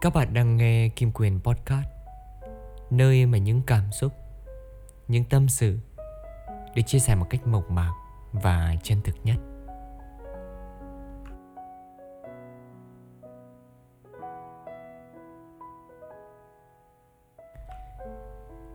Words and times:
Các 0.00 0.14
bạn 0.14 0.34
đang 0.34 0.56
nghe 0.56 0.88
Kim 0.88 1.12
Quyền 1.12 1.40
Podcast, 1.40 1.86
Nơi 2.90 3.26
mà 3.26 3.38
những 3.38 3.62
cảm 3.66 3.92
xúc, 3.92 4.12
Những 5.08 5.24
tâm 5.24 5.48
sự 5.48 5.78
Được 6.74 6.82
chia 6.86 6.98
sẻ 6.98 7.14
một 7.14 7.26
cách 7.30 7.46
mộc 7.46 7.70
mạc 7.70 7.92
Và 8.32 8.74
chân 8.82 9.00
thực 9.04 9.14
nhất. 9.24 9.36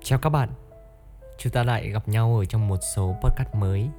Chào 0.04 0.20
các 0.20 0.30
bạn. 0.30 0.50
Chúng 1.38 1.52
ta 1.52 1.64
lại 1.64 1.90
gặp 1.90 2.08
nhau 2.08 2.38
ở 2.38 2.46
trong 2.46 2.68
một 2.68 2.80
số 2.96 3.16
podcast 3.22 3.56
mới. 3.56 3.90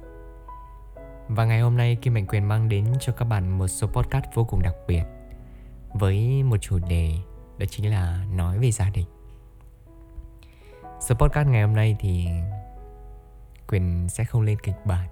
Và 1.27 1.45
ngày 1.45 1.61
hôm 1.61 1.77
nay 1.77 1.97
Kim 2.01 2.13
Mạnh 2.13 2.27
Quyền 2.27 2.47
mang 2.47 2.69
đến 2.69 2.93
cho 2.99 3.13
các 3.13 3.25
bạn 3.25 3.57
một 3.57 3.67
số 3.67 3.87
podcast 3.87 4.25
vô 4.33 4.43
cùng 4.43 4.61
đặc 4.61 4.75
biệt 4.87 5.14
với 5.99 6.43
một 6.43 6.57
chủ 6.61 6.79
đề 6.79 7.17
đó 7.57 7.65
chính 7.69 7.91
là 7.91 8.25
nói 8.31 8.59
về 8.59 8.71
gia 8.71 8.89
đình. 8.89 9.05
Số 10.99 11.15
podcast 11.15 11.47
ngày 11.47 11.61
hôm 11.61 11.75
nay 11.75 11.95
thì 11.99 12.27
Quyền 13.67 14.07
sẽ 14.09 14.23
không 14.23 14.41
lên 14.41 14.59
kịch 14.59 14.85
bản 14.85 15.09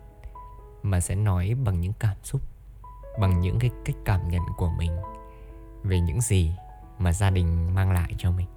mà 0.84 1.00
sẽ 1.00 1.16
nói 1.16 1.56
bằng 1.66 1.82
những 1.82 1.94
cảm 2.00 2.18
xúc, 2.24 2.42
bằng 3.20 3.42
những 3.42 3.60
cái 3.60 3.72
cách 3.86 3.96
cảm 4.06 4.30
nhận 4.30 4.42
của 4.58 4.70
mình 4.78 4.92
về 5.84 6.00
những 6.00 6.22
gì 6.22 6.52
mà 7.00 7.14
gia 7.14 7.30
đình 7.30 7.76
mang 7.76 7.92
lại 7.92 8.14
cho 8.18 8.32
mình. 8.32 8.48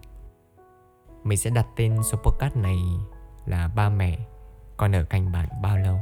Mình 1.25 1.39
sẽ 1.39 1.51
đặt 1.51 1.67
tên 1.77 2.03
số 2.03 2.19
podcast 2.19 2.57
này 2.57 2.79
là 3.47 3.69
ba 3.69 3.89
mẹ 3.89 4.19
con 4.77 4.95
ở 4.95 5.05
cạnh 5.05 5.33
bạn 5.33 5.49
bao 5.63 5.79
lâu. 5.79 5.99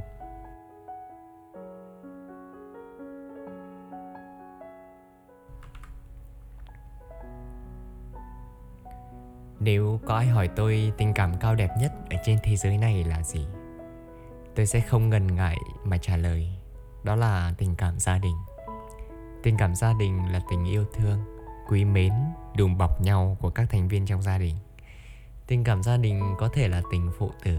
Nếu 9.60 10.00
có 10.06 10.14
ai 10.16 10.27
hỏi 10.27 10.48
tôi 10.48 10.92
tình 10.97 11.14
cảm 11.14 11.38
cao 11.41 11.55
đẹp 11.55 11.70
nhất 11.80 11.92
ở 12.10 12.16
trên 12.24 12.38
thế 12.42 12.56
giới 12.56 12.78
này 12.78 13.05
là 13.05 13.22
gì 13.22 13.47
Tôi 14.55 14.66
sẽ 14.66 14.80
không 14.80 15.08
ngần 15.08 15.34
ngại 15.34 15.58
mà 15.84 15.98
trả 15.98 16.16
lời 16.16 16.48
Đó 17.05 17.16
là 17.16 17.55
tình 17.58 17.75
cảm 17.75 17.98
gia 17.98 18.19
đình. 18.19 18.36
Tình 19.42 19.56
cảm 19.56 19.75
gia 19.75 19.92
đình 19.92 20.32
là 20.32 20.41
tình 20.50 20.64
yêu 20.64 20.84
thương 20.94 21.19
Quý 21.69 21.84
mến, 21.84 22.12
đùm 22.56 22.78
bọc 22.78 23.00
nhau 23.00 23.36
của 23.41 23.50
các 23.50 23.70
thành 23.70 23.88
viên 23.88 24.06
trong 24.06 24.22
gia 24.22 24.38
đình. 24.38 24.56
Tình 25.47 25.64
cảm 25.64 25.82
gia 25.82 25.97
đình 25.97 26.34
có 26.38 26.48
thể 26.48 26.69
là 26.69 26.82
tình 26.92 27.10
phụ 27.19 27.30
tử, 27.44 27.58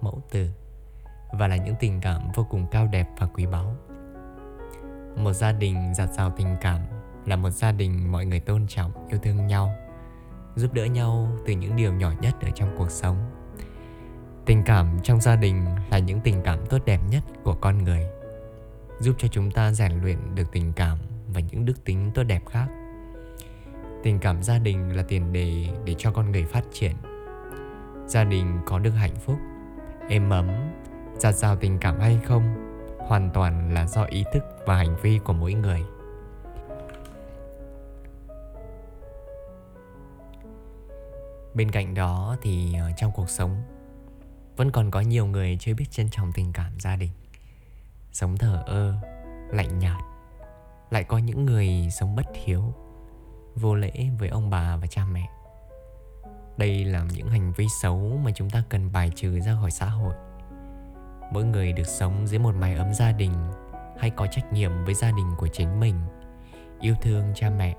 mẫu 0.00 0.22
tử 0.30 0.50
Và 1.32 1.48
là 1.48 1.56
những 1.56 1.74
tình 1.80 2.00
cảm 2.00 2.22
vô 2.34 2.46
cùng 2.50 2.66
cao 2.70 2.86
đẹp 2.86 3.08
và 3.18 3.26
quý 3.26 3.46
báu. 3.46 3.76
Một 5.16 5.32
gia 5.32 5.52
đình 5.52 5.94
giặt 5.94 6.10
rào 6.10 6.30
tình 6.30 6.56
cảm 6.60 6.80
Là 7.26 7.36
một 7.36 7.50
gia 7.50 7.72
đình 7.72 8.12
mọi 8.12 8.26
người 8.26 8.40
tôn 8.40 8.66
trọng, 8.68 9.08
yêu 9.08 9.18
thương 9.22 9.46
nhau 9.46 9.72
giúp 10.56 10.74
đỡ 10.74 10.84
nhau 10.84 11.28
từ 11.46 11.52
những 11.52 11.76
điều 11.76 11.92
nhỏ 11.92 12.12
nhất 12.20 12.34
ở 12.40 12.50
trong 12.54 12.74
cuộc 12.78 12.90
sống. 12.90 13.16
Tình 14.46 14.62
cảm 14.66 14.86
trong 15.02 15.20
gia 15.20 15.36
đình 15.36 15.64
là 15.90 15.98
những 15.98 16.20
tình 16.20 16.42
cảm 16.44 16.58
tốt 16.66 16.78
đẹp 16.86 17.00
nhất 17.10 17.22
của 17.42 17.54
con 17.54 17.78
người, 17.78 18.06
giúp 19.00 19.14
cho 19.18 19.28
chúng 19.28 19.50
ta 19.50 19.72
rèn 19.72 19.92
luyện 20.02 20.34
được 20.34 20.52
tình 20.52 20.72
cảm 20.72 20.98
và 21.34 21.40
những 21.40 21.64
đức 21.64 21.84
tính 21.84 22.10
tốt 22.14 22.22
đẹp 22.22 22.42
khác. 22.50 22.66
Tình 24.02 24.18
cảm 24.18 24.42
gia 24.42 24.58
đình 24.58 24.96
là 24.96 25.02
tiền 25.02 25.32
đề 25.32 25.68
để 25.84 25.94
cho 25.98 26.10
con 26.10 26.32
người 26.32 26.44
phát 26.44 26.64
triển. 26.72 26.96
Gia 28.06 28.24
đình 28.24 28.58
có 28.66 28.78
được 28.78 28.90
hạnh 28.90 29.16
phúc, 29.16 29.36
êm 30.08 30.30
ấm 30.30 30.48
giạt 31.18 31.34
rào 31.34 31.56
tình 31.56 31.78
cảm 31.78 32.00
hay 32.00 32.18
không 32.26 32.54
hoàn 32.98 33.30
toàn 33.30 33.74
là 33.74 33.86
do 33.86 34.04
ý 34.04 34.24
thức 34.32 34.42
và 34.66 34.76
hành 34.76 34.96
vi 35.02 35.18
của 35.24 35.32
mỗi 35.32 35.54
người. 35.54 35.84
Bên 41.54 41.70
cạnh 41.70 41.94
đó 41.94 42.36
thì 42.42 42.74
ờ, 42.74 42.90
trong 42.96 43.12
cuộc 43.12 43.30
sống, 43.30 43.62
vẫn 44.56 44.70
còn 44.70 44.90
có 44.90 45.00
nhiều 45.00 45.26
người 45.26 45.56
chưa 45.60 45.74
biết 45.74 45.90
trân 45.90 46.10
trọng 46.10 46.32
tình 46.32 46.52
cảm 46.52 46.80
gia 46.80 46.96
đình. 46.96 47.10
Sống 48.12 48.36
thờ 48.36 48.62
ơ, 48.66 48.94
lạnh 49.50 49.78
nhạt, 49.78 50.02
lại 50.90 51.04
có 51.04 51.18
những 51.18 51.46
người 51.46 51.88
sống 51.90 52.16
bất 52.16 52.26
hiếu, 52.44 52.74
vô 53.54 53.74
lễ 53.74 54.08
với 54.18 54.28
ông 54.28 54.50
bà 54.50 54.76
và 54.76 54.86
cha 54.86 55.04
mẹ. 55.12 55.28
Đây 56.56 56.84
là 56.84 57.04
những 57.14 57.28
hành 57.28 57.52
vi 57.52 57.66
xấu 57.82 58.20
mà 58.24 58.30
chúng 58.34 58.50
ta 58.50 58.62
cần 58.68 58.92
bài 58.92 59.10
trừ 59.16 59.40
ra 59.40 59.56
khỏi 59.60 59.70
xã 59.70 59.86
hội. 59.86 60.14
Mỗi 61.32 61.44
người 61.44 61.72
được 61.72 61.86
sống 61.86 62.26
dưới 62.26 62.38
một 62.38 62.54
mái 62.54 62.74
ấm 62.74 62.94
gia 62.94 63.12
đình 63.12 63.32
hay 63.98 64.10
có 64.10 64.26
trách 64.26 64.52
nhiệm 64.52 64.84
với 64.84 64.94
gia 64.94 65.10
đình 65.10 65.34
của 65.38 65.48
chính 65.48 65.80
mình, 65.80 66.00
yêu 66.80 66.94
thương 67.02 67.32
cha 67.34 67.50
mẹ, 67.50 67.76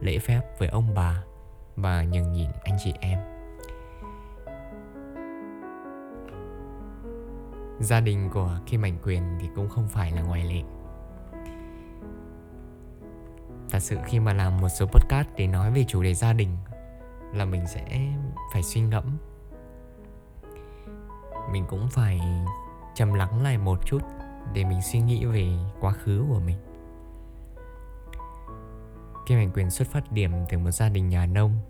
lễ 0.00 0.18
phép 0.18 0.40
với 0.58 0.68
ông 0.68 0.94
bà 0.94 1.22
và 1.82 2.04
nhường 2.04 2.32
nhịn 2.32 2.50
anh 2.62 2.76
chị 2.84 2.92
em. 3.00 3.18
Gia 7.80 8.00
đình 8.00 8.30
của 8.32 8.58
Kim 8.66 8.80
Mạnh 8.80 8.98
Quyền 9.02 9.22
thì 9.40 9.48
cũng 9.56 9.68
không 9.68 9.88
phải 9.88 10.12
là 10.12 10.22
ngoại 10.22 10.44
lệ. 10.44 10.62
Thật 13.70 13.78
sự 13.78 13.98
khi 14.04 14.20
mà 14.20 14.32
làm 14.32 14.60
một 14.60 14.68
số 14.68 14.86
podcast 14.86 15.28
để 15.36 15.46
nói 15.46 15.70
về 15.70 15.84
chủ 15.88 16.02
đề 16.02 16.14
gia 16.14 16.32
đình 16.32 16.56
là 17.34 17.44
mình 17.44 17.66
sẽ 17.66 17.84
phải 18.52 18.62
suy 18.62 18.80
ngẫm. 18.80 19.18
Mình 21.52 21.64
cũng 21.68 21.88
phải 21.90 22.20
trầm 22.94 23.14
lắng 23.14 23.42
lại 23.42 23.58
một 23.58 23.86
chút 23.86 24.02
để 24.52 24.64
mình 24.64 24.82
suy 24.82 25.00
nghĩ 25.00 25.24
về 25.24 25.48
quá 25.80 25.92
khứ 25.92 26.24
của 26.28 26.40
mình. 26.40 26.56
Kim 29.26 29.38
Mạnh 29.38 29.50
Quyền 29.54 29.70
xuất 29.70 29.88
phát 29.88 30.12
điểm 30.12 30.32
từ 30.48 30.58
một 30.58 30.70
gia 30.70 30.88
đình 30.88 31.08
nhà 31.08 31.26
nông. 31.26 31.69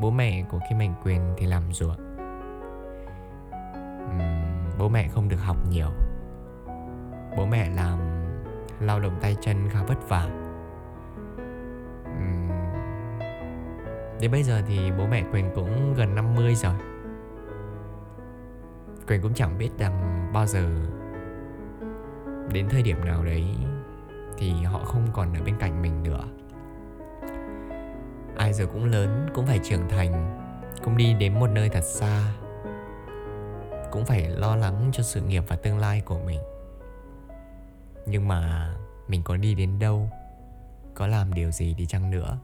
Bố 0.00 0.10
mẹ 0.10 0.44
của 0.48 0.58
Kim 0.68 0.78
Mạnh 0.78 0.94
Quyền 1.04 1.34
thì 1.36 1.46
làm 1.46 1.62
ruộng. 1.72 1.96
Uhm, 4.04 4.78
Bố 4.78 4.88
mẹ 4.88 5.08
không 5.08 5.28
được 5.28 5.40
học 5.40 5.56
nhiều. 5.70 5.88
Bố 7.36 7.46
mẹ 7.46 7.70
làm 7.70 7.98
lao 8.80 9.00
động 9.00 9.18
tay 9.20 9.36
chân 9.40 9.68
khá 9.70 9.82
vất 9.82 10.08
vả. 10.08 10.28
Uhm, 12.04 12.50
Đến 14.20 14.30
bây 14.30 14.42
giờ 14.42 14.62
thì 14.66 14.90
bố 14.98 15.06
mẹ 15.06 15.24
Quyền 15.32 15.50
cũng 15.54 15.94
gần 15.94 16.14
50 16.14 16.54
rồi. 16.54 16.74
Quyền 19.08 19.22
cũng 19.22 19.34
chẳng 19.34 19.58
biết 19.58 19.70
rằng 19.78 20.28
bao 20.32 20.46
giờ 20.46 20.68
Đến 22.52 22.66
thời 22.70 22.82
điểm 22.82 23.04
nào 23.04 23.24
đấy 23.24 23.56
Thì 24.38 24.52
họ 24.64 24.78
không 24.84 25.06
còn 25.12 25.34
ở 25.34 25.42
bên 25.44 25.54
cạnh 25.58 25.82
mình 25.82 26.02
nữa 26.02 26.24
ai 28.48 28.52
rồi 28.52 28.66
cũng 28.66 28.84
lớn, 28.84 29.26
cũng 29.34 29.46
phải 29.46 29.60
trưởng 29.64 29.88
thành, 29.88 30.40
cũng 30.84 30.96
đi 30.96 31.14
đến 31.14 31.40
một 31.40 31.46
nơi 31.46 31.68
thật 31.68 31.84
xa. 31.84 32.32
Cũng 33.90 34.04
phải 34.04 34.28
lo 34.28 34.56
lắng 34.56 34.90
cho 34.92 35.02
sự 35.02 35.20
nghiệp 35.20 35.44
và 35.48 35.56
tương 35.56 35.78
lai 35.78 36.00
của 36.00 36.18
mình. 36.18 36.40
Nhưng 38.06 38.28
mà 38.28 38.72
mình 39.08 39.22
có 39.24 39.36
đi 39.36 39.54
đến 39.54 39.78
đâu, 39.78 40.10
có 40.94 41.06
làm 41.06 41.34
điều 41.34 41.50
gì 41.50 41.74
đi 41.74 41.86
chăng 41.86 42.10
nữa, 42.10 42.38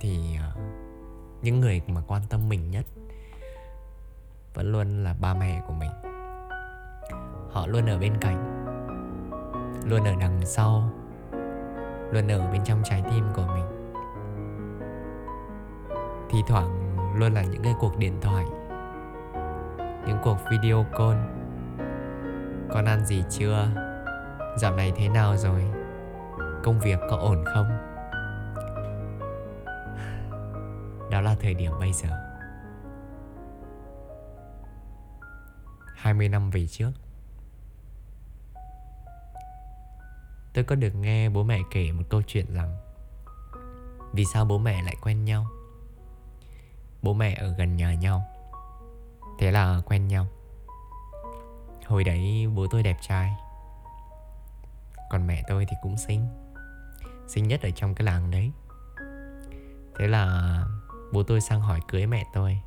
thì 0.00 0.36
ờ, 0.36 0.60
những 1.42 1.60
người 1.60 1.82
mà 1.86 2.00
quan 2.06 2.22
tâm 2.30 2.48
mình 2.48 2.70
nhất 2.70 2.84
vẫn 4.54 4.72
luôn 4.72 5.04
là 5.04 5.14
ba 5.20 5.34
mẹ 5.34 5.62
của 5.66 5.72
mình. 5.72 5.90
Họ 7.50 7.66
luôn 7.66 7.86
ở 7.86 7.98
bên 7.98 8.12
cạnh, 8.20 8.66
luôn 9.84 10.04
ở 10.04 10.14
đằng 10.20 10.46
sau, 10.46 10.90
luôn 12.12 12.28
ở 12.28 12.50
bên 12.52 12.64
trong 12.64 12.82
trái 12.84 13.02
tim 13.10 13.24
của 13.36 13.46
mình 13.54 13.77
thi 16.30 16.42
thoảng 16.46 16.94
luôn 17.18 17.34
là 17.34 17.42
những 17.42 17.62
cái 17.62 17.74
cuộc 17.80 17.96
điện 17.96 18.18
thoại, 18.20 18.44
những 20.06 20.18
cuộc 20.22 20.36
video 20.50 20.86
call. 20.98 21.18
Con 22.70 22.84
ăn 22.84 23.06
gì 23.06 23.24
chưa? 23.30 23.68
Dạo 24.56 24.76
này 24.76 24.92
thế 24.96 25.08
nào 25.08 25.36
rồi? 25.36 25.64
Công 26.64 26.80
việc 26.80 26.98
có 27.10 27.16
ổn 27.16 27.44
không? 27.54 27.68
Đó 31.10 31.20
là 31.20 31.36
thời 31.40 31.54
điểm 31.54 31.72
bây 31.80 31.92
giờ. 31.92 32.08
20 35.96 36.28
năm 36.28 36.50
về 36.50 36.66
trước. 36.66 36.90
Tôi 40.54 40.64
có 40.64 40.74
được 40.74 40.94
nghe 40.94 41.28
bố 41.28 41.42
mẹ 41.42 41.60
kể 41.70 41.92
một 41.92 42.02
câu 42.10 42.22
chuyện 42.26 42.54
rằng, 42.54 42.76
Vì 44.12 44.24
sao 44.24 44.44
bố 44.44 44.58
mẹ 44.58 44.82
lại 44.82 44.94
quen 45.02 45.24
nhau? 45.24 45.46
Bố 47.02 47.14
mẹ 47.14 47.34
ở 47.34 47.48
gần 47.48 47.76
nhà 47.76 47.94
nhau. 47.94 48.26
Thế 49.38 49.50
là 49.50 49.80
quen 49.86 50.08
nhau. 50.08 50.26
Hồi 51.86 52.04
đấy 52.04 52.46
bố 52.54 52.66
tôi 52.70 52.82
đẹp 52.82 52.96
trai, 53.00 53.32
Còn 55.10 55.26
mẹ 55.26 55.42
tôi 55.48 55.66
thì 55.68 55.76
cũng 55.82 55.96
xinh 55.96 56.28
Xinh 57.28 57.48
nhất 57.48 57.62
ở 57.62 57.70
trong 57.70 57.94
cái 57.94 58.04
làng 58.04 58.30
đấy. 58.30 58.52
Thế 59.98 60.08
là 60.08 60.64
bố 61.12 61.22
tôi 61.22 61.40
sang 61.40 61.60
hỏi 61.60 61.80
cưới 61.88 62.06
mẹ 62.06 62.24
tôi. 62.34 62.60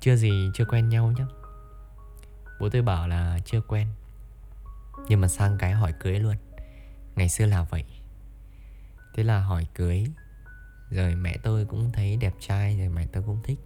Chưa 0.00 0.16
gì 0.16 0.50
chưa 0.54 0.64
quen 0.64 0.88
nhau 0.88 1.12
nhá. 1.18 1.26
Bố 2.60 2.68
tôi 2.68 2.82
bảo 2.82 3.08
là 3.08 3.38
chưa 3.44 3.60
quen, 3.60 3.88
Nhưng 5.08 5.20
mà 5.20 5.28
sang 5.28 5.58
cái 5.58 5.72
hỏi 5.72 5.92
cưới 6.00 6.18
luôn. 6.18 6.36
Ngày 7.16 7.28
xưa 7.28 7.46
là 7.46 7.62
vậy. 7.62 7.84
Thế 9.14 9.22
là 9.22 9.40
hỏi 9.40 9.66
cưới 9.74 10.06
rồi 10.94 11.14
mẹ 11.14 11.36
tôi 11.42 11.64
cũng 11.64 11.92
thấy 11.92 12.16
đẹp 12.16 12.34
trai, 12.38 12.78
rồi 12.78 12.88
mẹ 12.88 13.06
tôi 13.12 13.22
cũng 13.26 13.38
thích. 13.42 13.58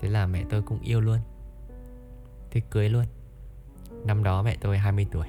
Thế 0.00 0.08
là 0.08 0.26
mẹ 0.26 0.44
tôi 0.50 0.62
cũng 0.62 0.80
yêu 0.80 1.00
luôn. 1.00 1.18
Thế 2.50 2.60
cưới 2.70 2.88
luôn. 2.88 3.04
Năm 4.04 4.22
đó 4.22 4.42
mẹ 4.42 4.56
tôi 4.60 4.78
20 4.78 5.06
tuổi. 5.12 5.26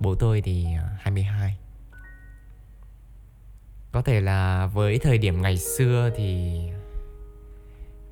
Bố 0.00 0.14
tôi 0.14 0.40
thì 0.40 0.66
à, 0.74 0.96
22 1.00 1.58
có 3.92 4.02
thể 4.02 4.20
là 4.20 4.66
với 4.66 4.98
thời 4.98 5.18
điểm 5.18 5.42
ngày 5.42 5.58
xưa 5.58 6.10
thì 6.16 6.60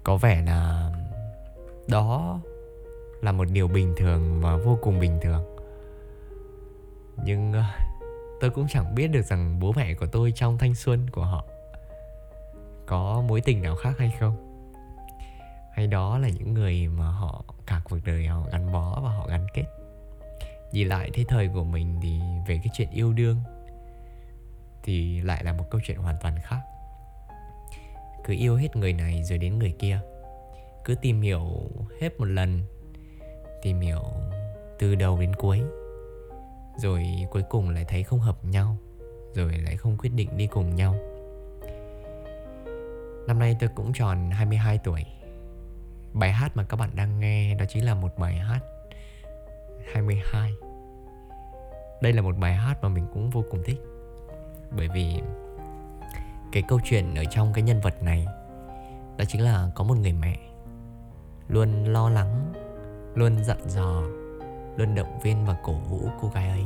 có 0.04 0.16
vẻ 0.16 0.42
là 0.46 0.90
đó 1.88 2.40
là 3.20 3.32
một 3.32 3.44
điều 3.52 3.68
bình 3.68 3.94
thường 3.96 4.40
và 4.40 4.56
vô 4.56 4.78
cùng 4.82 5.00
bình 5.00 5.18
thường. 5.22 5.56
Nhưng 7.24 7.52
à, 7.52 7.89
tôi 8.40 8.50
cũng 8.50 8.66
chẳng 8.68 8.94
biết 8.94 9.08
được 9.08 9.22
rằng 9.22 9.60
bố 9.60 9.72
mẹ 9.76 9.94
của 9.94 10.06
tôi 10.06 10.32
trong 10.32 10.58
thanh 10.58 10.74
xuân 10.74 11.10
của 11.10 11.24
họ 11.24 11.44
có 12.86 13.22
mối 13.28 13.40
tình 13.40 13.62
nào 13.62 13.76
khác 13.76 13.98
hay 13.98 14.12
không. 14.20 14.36
Hay 15.72 15.86
đó 15.86 16.18
là 16.18 16.28
những 16.28 16.54
người 16.54 16.88
mà 16.88 17.10
họ 17.10 17.44
cả 17.66 17.80
cuộc 17.84 17.98
đời 18.04 18.26
họ 18.26 18.42
gắn 18.52 18.72
bó 18.72 19.00
và 19.02 19.10
họ 19.10 19.26
gắn 19.28 19.46
kết. 19.54 19.64
Nhìn 20.72 20.88
lại 20.88 21.10
thế 21.14 21.24
thời 21.28 21.48
của 21.48 21.64
mình 21.64 21.98
thì 22.02 22.20
về 22.48 22.60
cái 22.64 22.68
chuyện 22.72 22.90
yêu 22.90 23.12
đương 23.12 23.36
thì 24.82 25.20
lại 25.20 25.44
là 25.44 25.52
một 25.52 25.64
câu 25.70 25.80
chuyện 25.84 25.98
hoàn 25.98 26.16
toàn 26.22 26.38
khác. 26.42 26.60
Cứ 28.24 28.34
yêu 28.38 28.56
hết 28.56 28.76
người 28.76 28.92
này 28.92 29.22
rồi 29.24 29.38
đến 29.38 29.58
người 29.58 29.74
kia. 29.78 30.00
Cứ 30.84 30.94
tìm 30.94 31.22
hiểu 31.22 31.70
hết 32.00 32.18
một 32.18 32.24
lần, 32.24 32.60
tìm 33.62 33.80
hiểu 33.80 34.02
từ 34.78 34.94
đầu 34.94 35.20
đến 35.20 35.34
cuối 35.34 35.62
rồi 36.82 37.06
cuối 37.30 37.42
cùng 37.50 37.70
lại 37.70 37.84
thấy 37.88 38.02
không 38.02 38.20
hợp 38.20 38.44
nhau. 38.44 38.76
Rồi 39.34 39.52
lại 39.52 39.76
không 39.76 39.96
quyết 39.98 40.10
định 40.14 40.36
đi 40.36 40.46
cùng 40.46 40.74
nhau. 40.74 40.94
Năm 43.26 43.38
nay 43.38 43.56
tôi 43.60 43.70
cũng 43.74 43.92
tròn 43.92 44.30
22 44.30 44.78
tuổi. 44.78 45.04
Bài 46.12 46.32
hát 46.32 46.56
mà 46.56 46.64
các 46.64 46.76
bạn 46.76 46.90
đang 46.94 47.20
nghe 47.20 47.54
đó 47.54 47.64
chính 47.68 47.84
là 47.84 47.94
một 47.94 48.18
bài 48.18 48.34
hát 48.34 48.60
22 49.92 50.52
đây 52.00 52.12
là 52.12 52.22
một 52.22 52.36
bài 52.38 52.54
hát 52.54 52.82
mà 52.82 52.88
mình 52.88 53.06
cũng 53.14 53.30
vô 53.30 53.44
cùng 53.50 53.62
thích. 53.64 53.80
Bởi 54.76 54.88
vì 54.88 55.22
cái 56.52 56.62
câu 56.68 56.80
chuyện 56.84 57.14
ở 57.14 57.24
trong 57.24 57.52
cái 57.52 57.62
nhân 57.62 57.80
vật 57.80 58.02
này 58.02 58.26
đó 59.18 59.24
chính 59.28 59.44
là 59.44 59.70
có 59.74 59.84
một 59.84 59.96
người 59.96 60.12
mẹ 60.12 60.38
luôn 61.48 61.84
lo 61.84 62.10
lắng, 62.10 62.52
luôn 63.14 63.44
dặn 63.44 63.58
dò 63.68 64.02
luôn 64.80 64.94
động 64.94 65.18
viên 65.22 65.46
và 65.46 65.56
cổ 65.62 65.72
vũ 65.72 66.08
cô 66.20 66.28
gái 66.28 66.48
ấy. 66.48 66.64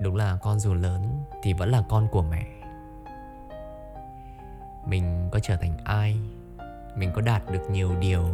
Đúng 0.00 0.16
là 0.16 0.38
con 0.42 0.58
dù 0.58 0.74
lớn 0.74 1.24
thì 1.42 1.52
vẫn 1.52 1.70
là 1.70 1.82
con 1.88 2.08
của 2.12 2.22
mẹ. 2.22 2.46
Mình 4.86 5.28
có 5.32 5.38
trở 5.38 5.56
thành 5.56 5.76
ai, 5.84 6.18
mình 6.96 7.10
có 7.14 7.20
đạt 7.20 7.42
được 7.52 7.70
nhiều 7.70 7.90
điều 8.00 8.24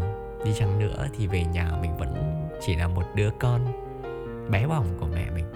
đi 0.44 0.52
chăng 0.54 0.78
nữa 0.78 1.06
thì 1.18 1.26
về 1.26 1.44
nhà 1.44 1.70
mình 1.80 1.96
vẫn 1.96 2.48
chỉ 2.60 2.76
là 2.76 2.88
một 2.88 3.04
đứa 3.14 3.30
con 3.40 3.66
bé 4.50 4.66
bỏng 4.66 4.86
của 5.00 5.06
mẹ 5.06 5.30
mình. 5.30 5.52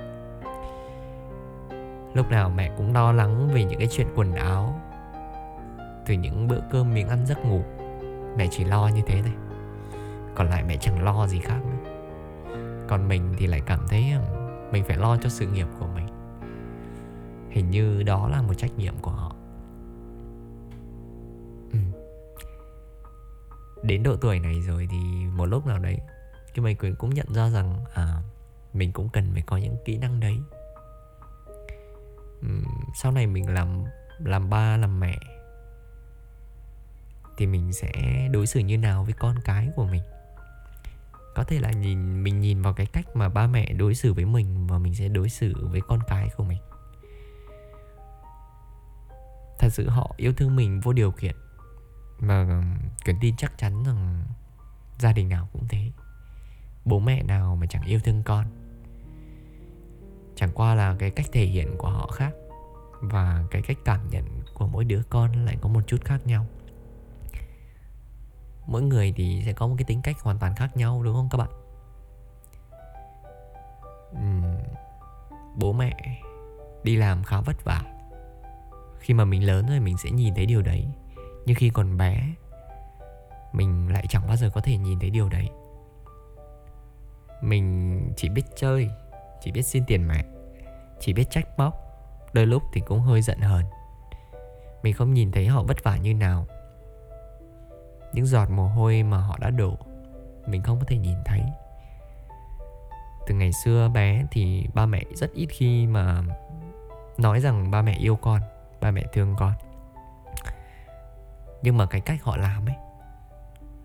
Lúc 2.15 2.31
nào 2.31 2.50
mẹ 2.50 2.71
cũng 2.77 2.93
lo 2.93 3.12
lắng 3.12 3.49
về 3.55 3.65
những 3.65 3.79
cái 3.79 3.88
chuyện 3.91 4.06
quần 4.17 4.35
áo, 4.35 4.81
từ 6.06 6.15
những 6.15 6.49
bữa 6.49 6.61
cơm 6.71 6.94
miếng 6.94 7.09
ăn 7.09 7.27
giấc 7.27 7.44
ngủ, 7.44 7.62
mẹ 8.37 8.47
chỉ 8.50 8.65
lo 8.65 8.88
như 8.88 9.03
thế 9.06 9.23
thôi 9.23 9.46
còn 10.37 10.49
lại 10.49 10.65
mẹ 10.65 10.77
chẳng 10.81 11.05
lo 11.05 11.27
gì 11.27 11.41
khác 11.41 11.61
nữa. 11.65 11.91
Còn 12.88 13.09
mình 13.09 13.35
thì 13.38 13.47
lại 13.47 13.62
cảm 13.67 13.87
thấy 13.88 14.12
ừ, 14.12 14.21
mình 14.73 14.85
phải 14.85 14.97
lo 14.97 15.17
cho 15.17 15.29
sự 15.29 15.47
nghiệp 15.47 15.67
của 15.81 15.87
mình. 15.87 16.06
Hình 17.50 17.71
như 17.71 18.03
đó 18.03 18.29
là 18.29 18.43
một 18.43 18.55
trách 18.55 18.79
nhiệm 18.79 18.94
của 18.99 19.11
họ. 19.11 19.37
Ừ. 21.73 21.79
đến 23.83 24.03
độ 24.03 24.17
tuổi 24.17 24.38
này 24.38 24.61
rồi 24.61 24.88
thì 24.91 25.27
một 25.37 25.47
lúc 25.47 25.67
nào 25.67 25.79
đấy 25.79 25.99
cái 26.55 26.62
mày 26.62 26.75
quyền 26.75 26.97
cũng 26.97 27.11
nhận 27.11 27.35
ra 27.35 27.50
rằng 27.50 27.85
à 27.94 28.23
mình 28.73 28.93
cũng 28.93 29.09
cần 29.09 29.31
phải 29.33 29.43
có 29.47 29.56
những 29.56 29.77
kỹ 29.85 29.99
năng 29.99 30.21
đấy. 30.21 30.38
Ừ, 32.43 32.49
sau 32.94 33.12
này 33.12 33.27
mình 33.27 33.55
làm 33.55 33.85
làm 34.19 34.50
ba 34.50 34.77
làm 34.77 35.00
mẹ 35.00 35.19
thì 37.37 37.47
mình 37.47 37.73
sẽ 37.73 37.93
đối 38.33 38.47
xử 38.47 38.61
như 38.61 38.79
nào 38.79 39.05
với 39.05 39.12
con 39.12 39.37
cái 39.44 39.69
của 39.77 39.85
mình? 39.85 40.03
Có 41.37 41.44
thể 41.44 41.61
là 41.61 41.71
nhìn, 41.71 42.23
mình 42.23 42.41
nhìn 42.41 42.62
vào 42.62 42.73
cái 42.73 42.87
cách 42.87 43.17
mà 43.17 43.29
ba 43.29 43.47
mẹ 43.47 43.73
đối 43.73 43.94
xử 43.94 44.12
với 44.12 44.25
mình 44.25 44.67
và 44.67 44.79
mình 44.79 44.94
sẽ 44.94 45.09
đối 45.09 45.29
xử 45.29 45.55
với 45.71 45.81
con 45.81 46.00
cái 46.09 46.29
của 46.37 46.44
mình. 46.44 46.59
Thật 49.59 49.69
sự 49.73 49.88
họ 49.88 50.15
yêu 50.17 50.33
thương 50.33 50.56
mình 50.56 50.81
vô 50.81 50.93
điều 50.93 51.11
kiện 51.11 51.37
mà 52.21 52.62
cần 53.05 53.17
tin 53.21 53.37
chắc 53.37 53.59
chắn 53.59 53.85
rằng 53.85 54.25
gia 54.99 55.12
đình 55.12 55.29
nào 55.29 55.49
cũng 55.53 55.69
thế. 55.69 55.91
Bố 56.85 56.99
mẹ 56.99 57.23
nào 57.23 57.56
mà 57.56 57.67
chẳng 57.67 57.85
yêu 57.85 58.00
thương 58.05 58.23
con. 58.23 58.47
Chẳng 60.37 60.50
qua 60.55 60.75
là 60.75 60.97
cái 60.99 61.11
cách 61.11 61.27
thể 61.33 61.44
hiện 61.44 61.75
của 61.79 61.91
họ 61.91 62.06
khác 62.06 62.33
và 63.00 63.44
cái 63.50 63.62
cách 63.62 63.79
cảm 63.85 64.11
nhận 64.11 64.25
của 64.55 64.67
mỗi 64.67 64.85
đứa 64.85 65.03
con 65.11 65.44
lại 65.44 65.56
có 65.61 65.69
một 65.69 65.81
chút 65.87 66.05
khác 66.05 66.27
nhau 66.27 66.47
mỗi 68.67 68.83
người 68.83 69.13
thì 69.17 69.43
sẽ 69.47 69.53
có 69.53 69.67
một 69.67 69.75
cái 69.79 69.85
tính 69.85 70.03
cách 70.03 70.21
hoàn 70.21 70.39
toàn 70.39 70.55
khác 70.55 70.77
nhau 70.77 71.03
đúng 71.03 71.15
không 71.15 71.29
các 71.31 71.39
bạn? 71.39 71.51
Uhm, 74.11 74.57
bố 75.57 75.73
mẹ 75.73 76.23
đi 76.83 76.97
làm 76.97 77.25
khá 77.25 77.41
vất 77.41 77.65
vả. 77.65 77.83
Khi 78.99 79.15
mà 79.15 79.25
mình 79.25 79.47
lớn 79.47 79.67
rồi 79.67 79.81
mình 79.81 79.97
sẽ 79.99 80.11
nhìn 80.11 80.35
thấy 80.35 80.47
điều 80.47 80.63
đấy. 80.63 80.87
Nhưng 81.47 81.57
khi 81.57 81.71
còn 81.71 81.97
bé 81.97 82.35
mình 83.53 83.93
lại 83.93 84.07
chẳng 84.09 84.27
bao 84.27 84.37
giờ 84.37 84.51
có 84.55 84.61
thể 84.61 84.77
nhìn 84.77 84.99
thấy 84.99 85.11
điều 85.11 85.29
đấy. 85.29 85.49
Mình 87.43 88.01
chỉ 88.17 88.29
biết 88.29 88.43
chơi 88.57 88.89
chỉ 89.41 89.53
biết 89.53 89.62
xin 89.62 89.85
tiền 89.87 90.09
mẹ 90.09 90.25
chỉ 91.01 91.12
biết 91.12 91.31
trách 91.31 91.59
móc. 91.59 91.75
Đôi 92.33 92.47
lúc 92.47 92.62
thì 92.73 92.81
cũng 92.81 93.01
hơi 93.01 93.23
giận 93.23 93.41
hờn. 93.41 93.65
Mình 94.83 94.95
không 94.95 95.15
nhìn 95.15 95.33
thấy 95.33 95.47
họ 95.47 95.62
vất 95.62 95.85
vả 95.85 95.97
như 95.97 96.15
nào 96.15 96.47
những 98.17 98.27
giọt 98.27 98.51
mồ 98.51 98.69
hôi 98.69 99.03
mà 99.03 99.19
họ 99.19 99.37
đã 99.41 99.51
đổ, 99.51 99.77
mình 100.47 100.63
không 100.63 100.79
có 100.79 100.85
thể 100.89 100.97
nhìn 100.97 101.17
thấy. 101.25 101.43
Từ 103.26 103.35
ngày 103.35 103.50
xưa 103.52 103.88
bé 103.95 104.26
thì 104.31 104.67
ba 104.75 104.87
mẹ 104.87 105.02
rất 105.14 105.33
ít 105.33 105.47
khi 105.50 105.87
mà 105.87 106.23
nói 107.19 107.40
rằng 107.40 107.71
ba 107.71 107.83
mẹ 107.83 107.97
yêu 107.97 108.17
con, 108.17 108.40
ba 108.81 108.90
mẹ 108.90 109.05
thương 109.12 109.35
con. 109.38 109.52
Nhưng 111.62 111.76
mà 111.76 111.87
cái 111.87 112.00
cách 112.00 112.23
họ 112.23 112.37
làm 112.37 112.67
ấy, 112.67 112.76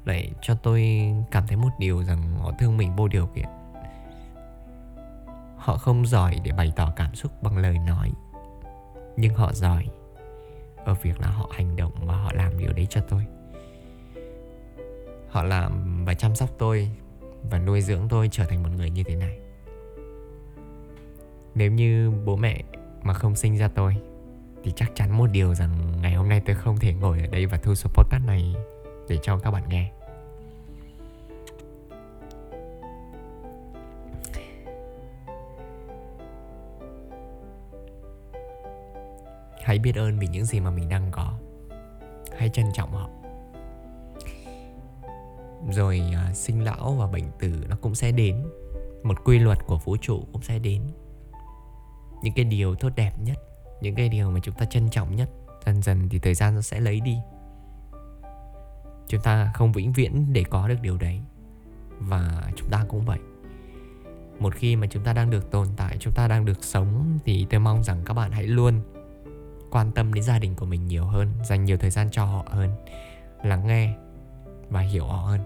lại 0.06 0.32
cho 0.42 0.56
tôi 0.56 1.12
cảm 1.32 1.48
thấy 1.48 1.58
một 1.58 1.70
điều 1.80 2.04
rằng 2.04 2.38
họ 2.40 2.52
thương 2.60 2.78
mình 2.78 2.96
vô 2.96 3.08
điều 3.08 3.28
kiện. 3.28 3.48
Họ 5.58 5.78
không 5.78 6.06
giỏi 6.06 6.36
để 6.44 6.52
bày 6.52 6.74
tỏ 6.76 6.94
cảm 6.96 7.16
xúc 7.16 7.44
bằng 7.44 7.58
lời 7.58 7.78
nói, 7.78 8.12
nhưng 9.18 9.36
họ 9.36 9.54
giỏi 9.54 9.86
ở 10.86 10.94
việc 10.94 11.20
là 11.20 11.28
họ 11.28 11.50
hành 11.52 11.76
động 11.76 11.94
và 12.02 12.16
họ 12.16 12.32
làm 12.34 12.58
điều 12.58 12.74
đấy 12.74 12.88
cho 12.90 13.02
tôi 13.10 13.26
họ 15.32 15.44
làm 15.44 16.06
và 16.06 16.14
chăm 16.14 16.36
sóc 16.36 16.50
tôi 16.58 16.90
và 17.50 17.60
nuôi 17.60 17.82
dưỡng 17.82 18.08
tôi 18.10 18.30
trở 18.32 18.46
thành 18.46 18.64
một 18.64 18.70
người 18.78 18.90
như 18.90 19.04
thế 19.04 19.16
này. 19.16 19.40
Nếu 21.56 21.72
như 21.72 22.12
bố 22.26 22.36
mẹ 22.36 22.64
mà 23.04 23.14
không 23.14 23.36
sinh 23.36 23.58
ra 23.58 23.68
tôi, 23.68 23.96
thì 24.64 24.72
chắc 24.76 24.92
chắn 24.96 25.18
một 25.18 25.28
điều 25.32 25.56
rằng 25.56 25.72
ngày 26.02 26.14
hôm 26.14 26.30
nay 26.30 26.42
tôi 26.46 26.56
không 26.56 26.78
thể 26.78 26.94
ngồi 26.94 27.20
ở 27.20 27.28
đây 27.28 27.46
và 27.46 27.58
thu 27.58 27.76
số 27.76 27.90
podcast 27.94 28.26
này 28.26 28.56
để 29.10 29.18
cho 29.22 29.38
các 29.38 29.52
bạn 29.52 29.64
nghe. 29.70 29.92
Hãy 39.64 39.80
biết 39.80 39.96
ơn 39.96 40.20
vì 40.20 40.28
những 40.28 40.46
gì 40.46 40.60
mà 40.60 40.72
mình 40.72 40.90
đang 40.90 41.12
có. 41.12 41.34
Hãy 42.38 42.50
trân 42.50 42.66
trọng 42.74 42.92
họ 42.92 43.10
rồi 45.70 46.02
uh, 46.30 46.36
sinh 46.36 46.64
lão 46.64 46.96
và 47.00 47.08
bệnh 47.08 47.32
tử 47.40 47.66
nó 47.70 47.76
cũng 47.82 47.96
sẽ 47.96 48.12
đến. 48.12 48.36
Một 49.04 49.18
quy 49.24 49.40
luật 49.40 49.58
của 49.66 49.78
vũ 49.78 49.98
trụ 49.98 50.24
cũng 50.34 50.42
sẽ 50.42 50.60
đến. 50.60 50.82
Những 52.24 52.34
cái 52.36 52.46
điều 52.46 52.76
tốt 52.76 52.90
đẹp 52.96 53.14
nhất 53.20 53.38
những 53.82 53.96
cái 53.96 54.10
điều 54.10 54.32
mà 54.32 54.40
chúng 54.44 54.56
ta 54.56 54.66
trân 54.66 54.90
trọng 54.90 55.16
nhất 55.16 55.30
dần 55.66 55.82
dần 55.82 56.10
thì 56.10 56.20
thời 56.20 56.34
gian 56.34 56.56
nó 56.56 56.62
sẽ 56.62 56.80
lấy 56.80 57.00
đi. 57.00 57.18
Chúng 59.08 59.22
ta 59.22 59.52
không 59.54 59.72
vĩnh 59.72 59.94
viễn 59.94 60.34
để 60.34 60.44
có 60.44 60.68
được 60.68 60.82
điều 60.82 60.98
đấy. 60.98 61.22
Và 62.00 62.52
chúng 62.56 62.70
ta 62.70 62.86
cũng 62.90 63.06
vậy. 63.06 63.20
Một 64.40 64.56
khi 64.56 64.76
mà 64.76 64.88
chúng 64.88 65.04
ta 65.04 65.14
đang 65.14 65.30
được 65.30 65.52
tồn 65.52 65.68
tại 65.78 65.98
chúng 66.00 66.14
ta 66.14 66.28
đang 66.28 66.46
được 66.46 66.64
sống 66.64 67.20
thì 67.26 67.48
tôi 67.50 67.60
mong 67.60 67.84
rằng 67.84 68.02
các 68.06 68.14
bạn 68.14 68.32
hãy 68.32 68.44
luôn 68.44 68.82
quan 69.72 69.92
tâm 69.92 70.14
đến 70.14 70.24
gia 70.24 70.40
đình 70.40 70.56
của 70.56 70.66
mình 70.66 70.88
nhiều 70.88 71.06
hơn 71.06 71.28
dành 71.44 71.66
nhiều 71.66 71.78
thời 71.78 71.90
gian 71.90 72.08
cho 72.12 72.26
họ 72.26 72.46
hơn 72.50 72.70
lắng 73.44 73.68
nghe 73.68 73.94
và 74.70 74.82
hiểu 74.82 75.06
họ 75.06 75.18
hơn. 75.18 75.40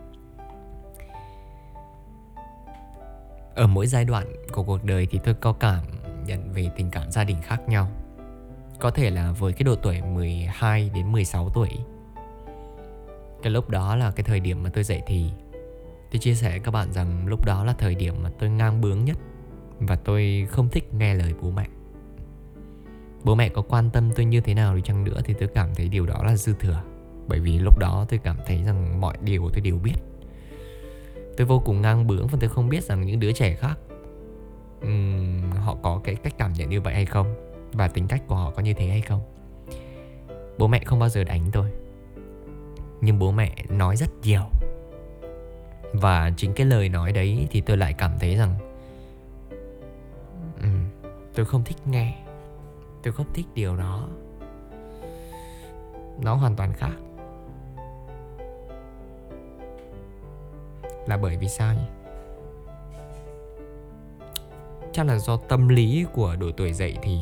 Ở 3.55 3.67
mỗi 3.67 3.87
giai 3.87 4.05
đoạn 4.05 4.27
của 4.51 4.63
cuộc 4.63 4.83
đời 4.83 5.07
thì 5.11 5.19
tôi 5.23 5.33
có 5.33 5.53
cảm 5.53 5.83
nhận 6.25 6.51
về 6.53 6.69
tình 6.75 6.91
cảm 6.91 7.11
gia 7.11 7.23
đình 7.23 7.37
khác 7.41 7.61
nhau. 7.67 7.87
Có 8.79 8.91
thể 8.91 9.09
là 9.09 9.31
với 9.31 9.53
cái 9.53 9.63
độ 9.63 9.75
tuổi 9.75 10.01
12 10.01 10.91
đến 10.95 11.11
16 11.11 11.49
tuổi. 11.49 11.69
Cái 13.43 13.51
lúc 13.51 13.69
đó 13.69 13.95
là 13.95 14.11
cái 14.11 14.23
thời 14.23 14.39
điểm 14.39 14.63
mà 14.63 14.69
tôi 14.73 14.83
dậy 14.83 15.01
thì. 15.07 15.29
Tôi 16.11 16.19
chia 16.19 16.35
sẻ 16.35 16.49
với 16.49 16.59
các 16.59 16.71
bạn 16.71 16.93
rằng 16.93 17.27
lúc 17.27 17.45
đó 17.45 17.63
là 17.63 17.73
thời 17.73 17.95
điểm 17.95 18.23
mà 18.23 18.29
tôi 18.39 18.49
ngang 18.49 18.81
bướng 18.81 19.05
nhất 19.05 19.17
và 19.79 19.95
tôi 19.95 20.47
không 20.51 20.69
thích 20.69 20.93
nghe 20.93 21.13
lời 21.13 21.33
bố 21.41 21.51
mẹ. 21.51 21.67
Bố 23.23 23.35
mẹ 23.35 23.49
có 23.49 23.61
quan 23.61 23.89
tâm 23.89 24.11
tôi 24.15 24.25
như 24.25 24.41
thế 24.41 24.53
nào 24.53 24.75
đi 24.75 24.81
chăng 24.81 25.03
nữa 25.03 25.21
thì 25.25 25.33
tôi 25.39 25.49
cảm 25.53 25.75
thấy 25.75 25.89
điều 25.89 26.05
đó 26.05 26.23
là 26.23 26.35
dư 26.35 26.53
thừa. 26.59 26.81
Bởi 27.27 27.39
vì 27.39 27.59
lúc 27.59 27.79
đó 27.79 28.05
tôi 28.09 28.19
cảm 28.23 28.37
thấy 28.47 28.63
rằng 28.63 29.01
mọi 29.01 29.17
điều 29.21 29.49
tôi 29.53 29.61
đều 29.61 29.77
biết 29.77 29.95
tôi 31.37 31.47
vô 31.47 31.59
cùng 31.65 31.81
ngang 31.81 32.07
bướng 32.07 32.27
và 32.27 32.37
tôi 32.41 32.49
không 32.49 32.69
biết 32.69 32.83
rằng 32.83 33.05
những 33.05 33.19
đứa 33.19 33.31
trẻ 33.31 33.55
khác 33.55 33.79
um, 34.81 35.51
họ 35.51 35.77
có 35.81 36.01
cái 36.03 36.15
cách 36.15 36.33
cảm 36.37 36.53
nhận 36.53 36.69
như 36.69 36.81
vậy 36.81 36.93
hay 36.93 37.05
không? 37.05 37.35
Và 37.73 37.87
tính 37.87 38.07
cách 38.07 38.21
của 38.27 38.35
họ 38.35 38.51
có 38.51 38.61
như 38.61 38.73
thế 38.73 38.87
hay 38.87 39.01
không? 39.01 39.21
Bố 40.57 40.67
mẹ 40.67 40.83
không 40.85 40.99
bao 40.99 41.09
giờ 41.09 41.23
đánh 41.23 41.41
tôi. 41.51 41.71
Nhưng 43.01 43.19
bố 43.19 43.31
mẹ 43.31 43.55
nói 43.69 43.95
rất 43.95 44.09
nhiều. 44.23 44.43
Và 45.93 46.31
chính 46.37 46.53
cái 46.53 46.65
lời 46.65 46.89
nói 46.89 47.11
đấy 47.11 47.47
thì 47.51 47.61
tôi 47.61 47.77
lại 47.77 47.93
cảm 47.93 48.11
thấy 48.19 48.35
rằng 48.35 48.55
um, 50.61 50.85
tôi 51.35 51.45
không 51.45 51.63
thích 51.63 51.77
nghe. 51.85 52.17
Tôi 53.03 53.13
không 53.13 53.33
thích 53.33 53.45
điều 53.53 53.75
đó. 53.75 54.07
Nó 56.21 56.35
hoàn 56.35 56.55
toàn 56.55 56.73
khác. 56.73 56.93
Là 61.05 61.17
bởi 61.17 61.37
vì 61.37 61.47
sao 61.47 61.73
nhỉ? 61.73 61.87
Chắc 64.93 65.05
là 65.05 65.17
do 65.17 65.37
tâm 65.37 65.67
lý 65.67 66.05
của 66.13 66.35
độ 66.39 66.51
tuổi 66.57 66.73
dậy 66.73 66.97
thì 67.01 67.19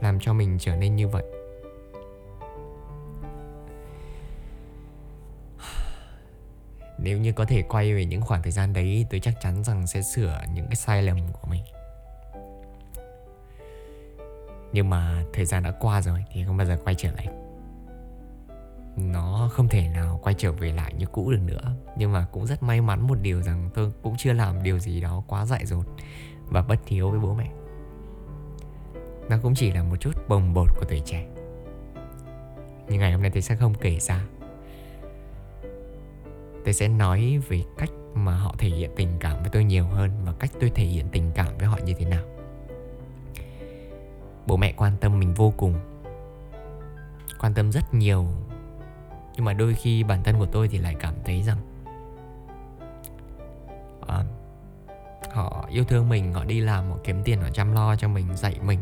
làm 0.00 0.20
cho 0.20 0.32
mình 0.32 0.56
trở 0.60 0.76
nên 0.76 0.96
như 0.96 1.08
vậy. 1.08 1.24
Nếu 6.98 7.18
như 7.18 7.32
có 7.32 7.44
thể 7.44 7.62
quay 7.62 7.94
về 7.94 8.04
những 8.04 8.22
khoảng 8.22 8.42
thời 8.42 8.52
gian 8.52 8.72
đấy, 8.72 9.06
tôi 9.10 9.20
chắc 9.20 9.34
chắn 9.40 9.64
rằng 9.64 9.86
sẽ 9.86 10.02
sửa 10.02 10.40
những 10.54 10.66
cái 10.66 10.76
sai 10.76 11.02
lầm 11.02 11.18
của 11.32 11.48
mình. 11.48 11.62
Nhưng 14.72 14.90
mà 14.90 15.24
thời 15.32 15.44
gian 15.44 15.62
đã 15.62 15.72
qua 15.80 16.02
rồi 16.02 16.24
thì 16.32 16.44
không 16.44 16.56
bao 16.56 16.66
giờ 16.66 16.78
quay 16.84 16.94
trở 16.94 17.10
lại 17.12 17.28
nó 18.96 19.48
không 19.52 19.68
thể 19.68 19.88
nào 19.88 20.20
quay 20.22 20.34
trở 20.38 20.52
về 20.52 20.72
lại 20.72 20.94
như 20.98 21.06
cũ 21.06 21.30
được 21.30 21.40
nữa. 21.46 21.74
Nhưng 21.96 22.12
mà 22.12 22.26
cũng 22.32 22.46
rất 22.46 22.62
may 22.62 22.80
mắn 22.80 23.06
một 23.06 23.18
điều 23.22 23.42
rằng 23.42 23.70
tôi 23.74 23.92
cũng 24.02 24.14
chưa 24.18 24.32
làm 24.32 24.62
điều 24.62 24.78
gì 24.78 25.00
đó 25.00 25.22
quá 25.26 25.46
dại 25.46 25.66
dột 25.66 25.86
và 26.46 26.62
bất 26.62 26.78
hiếu 26.86 27.10
với 27.10 27.20
bố 27.20 27.34
mẹ. 27.34 27.50
Nó 29.28 29.36
cũng 29.42 29.54
chỉ 29.54 29.72
là 29.72 29.82
một 29.82 29.96
chút 30.00 30.12
bồng 30.28 30.54
bột 30.54 30.68
của 30.76 30.84
tuổi 30.88 31.02
trẻ. 31.04 31.26
Nhưng 32.88 33.00
ngày 33.00 33.12
hôm 33.12 33.22
nay 33.22 33.30
tôi 33.30 33.42
sẽ 33.42 33.56
không 33.56 33.74
kể 33.74 33.98
ra. 34.00 34.24
Tôi 36.64 36.74
sẽ 36.74 36.88
nói 36.88 37.40
về 37.48 37.62
cách 37.78 37.90
mà 38.14 38.36
họ 38.36 38.54
thể 38.58 38.68
hiện 38.68 38.90
tình 38.96 39.08
cảm 39.20 39.40
với 39.40 39.50
tôi 39.52 39.64
nhiều 39.64 39.84
hơn 39.86 40.10
và 40.24 40.32
cách 40.32 40.50
tôi 40.60 40.70
thể 40.74 40.84
hiện 40.84 41.06
tình 41.12 41.30
cảm 41.34 41.58
với 41.58 41.66
họ 41.66 41.78
như 41.84 41.94
thế 41.94 42.04
nào. 42.04 42.24
Bố 44.46 44.56
mẹ 44.56 44.72
quan 44.76 44.96
tâm 45.00 45.18
mình 45.18 45.34
vô 45.34 45.52
cùng. 45.56 45.74
Quan 47.40 47.54
tâm 47.54 47.72
rất 47.72 47.94
nhiều 47.94 48.26
nhưng 49.36 49.44
mà 49.44 49.52
đôi 49.52 49.74
khi 49.74 50.02
bản 50.02 50.22
thân 50.22 50.38
của 50.38 50.46
tôi 50.46 50.68
thì 50.68 50.78
lại 50.78 50.96
cảm 51.00 51.14
thấy 51.24 51.42
rằng 51.42 51.58
à, 54.06 54.24
họ 55.32 55.66
yêu 55.70 55.84
thương 55.84 56.08
mình 56.08 56.32
họ 56.32 56.44
đi 56.44 56.60
làm 56.60 56.90
họ 56.90 56.96
kiếm 57.04 57.22
tiền 57.24 57.40
họ 57.40 57.48
chăm 57.50 57.72
lo 57.72 57.96
cho 57.96 58.08
mình 58.08 58.36
dạy 58.36 58.56
mình. 58.62 58.80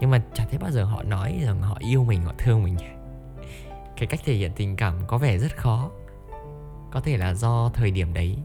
Nhưng 0.00 0.10
mà 0.10 0.22
chả 0.34 0.44
thấy 0.44 0.58
bao 0.58 0.70
giờ 0.70 0.84
họ 0.84 1.02
nói 1.02 1.40
rằng 1.46 1.62
họ 1.62 1.76
yêu 1.78 2.04
mình 2.04 2.22
họ 2.22 2.32
thương 2.38 2.62
mình. 2.62 2.76
Cái 3.96 4.06
cách 4.06 4.20
thể 4.24 4.34
hiện 4.34 4.52
tình 4.56 4.76
cảm 4.76 4.94
có 5.06 5.18
vẻ 5.18 5.38
rất 5.38 5.56
khó. 5.56 5.90
Có 6.90 7.00
thể 7.00 7.16
là 7.16 7.34
do 7.34 7.70
thời 7.74 7.90
điểm 7.90 8.14
đấy 8.14 8.38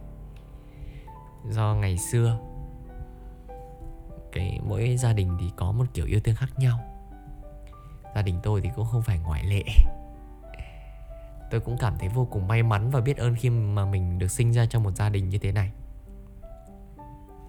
do 1.49 1.75
ngày 1.75 1.97
xưa. 1.97 2.37
Cái 4.31 4.59
mỗi 4.63 4.97
gia 4.97 5.13
đình 5.13 5.37
thì 5.39 5.45
có 5.55 5.71
một 5.71 5.85
kiểu 5.93 6.05
yêu 6.05 6.19
thương 6.23 6.35
khác 6.35 6.49
nhau. 6.57 6.79
Gia 8.15 8.21
đình 8.21 8.39
tôi 8.43 8.61
thì 8.61 8.69
cũng 8.75 8.85
không 8.85 9.01
phải 9.01 9.19
ngoại 9.19 9.45
lệ 9.45 9.63
tôi 11.51 11.59
cũng 11.59 11.77
cảm 11.77 11.97
thấy 11.99 12.09
vô 12.09 12.27
cùng 12.31 12.47
may 12.47 12.63
mắn 12.63 12.89
và 12.89 13.01
biết 13.01 13.17
ơn 13.17 13.35
khi 13.35 13.49
mà 13.49 13.85
mình 13.85 14.19
được 14.19 14.31
sinh 14.31 14.51
ra 14.53 14.65
trong 14.65 14.83
một 14.83 14.91
gia 14.91 15.09
đình 15.09 15.29
như 15.29 15.37
thế 15.37 15.51
này. 15.51 15.71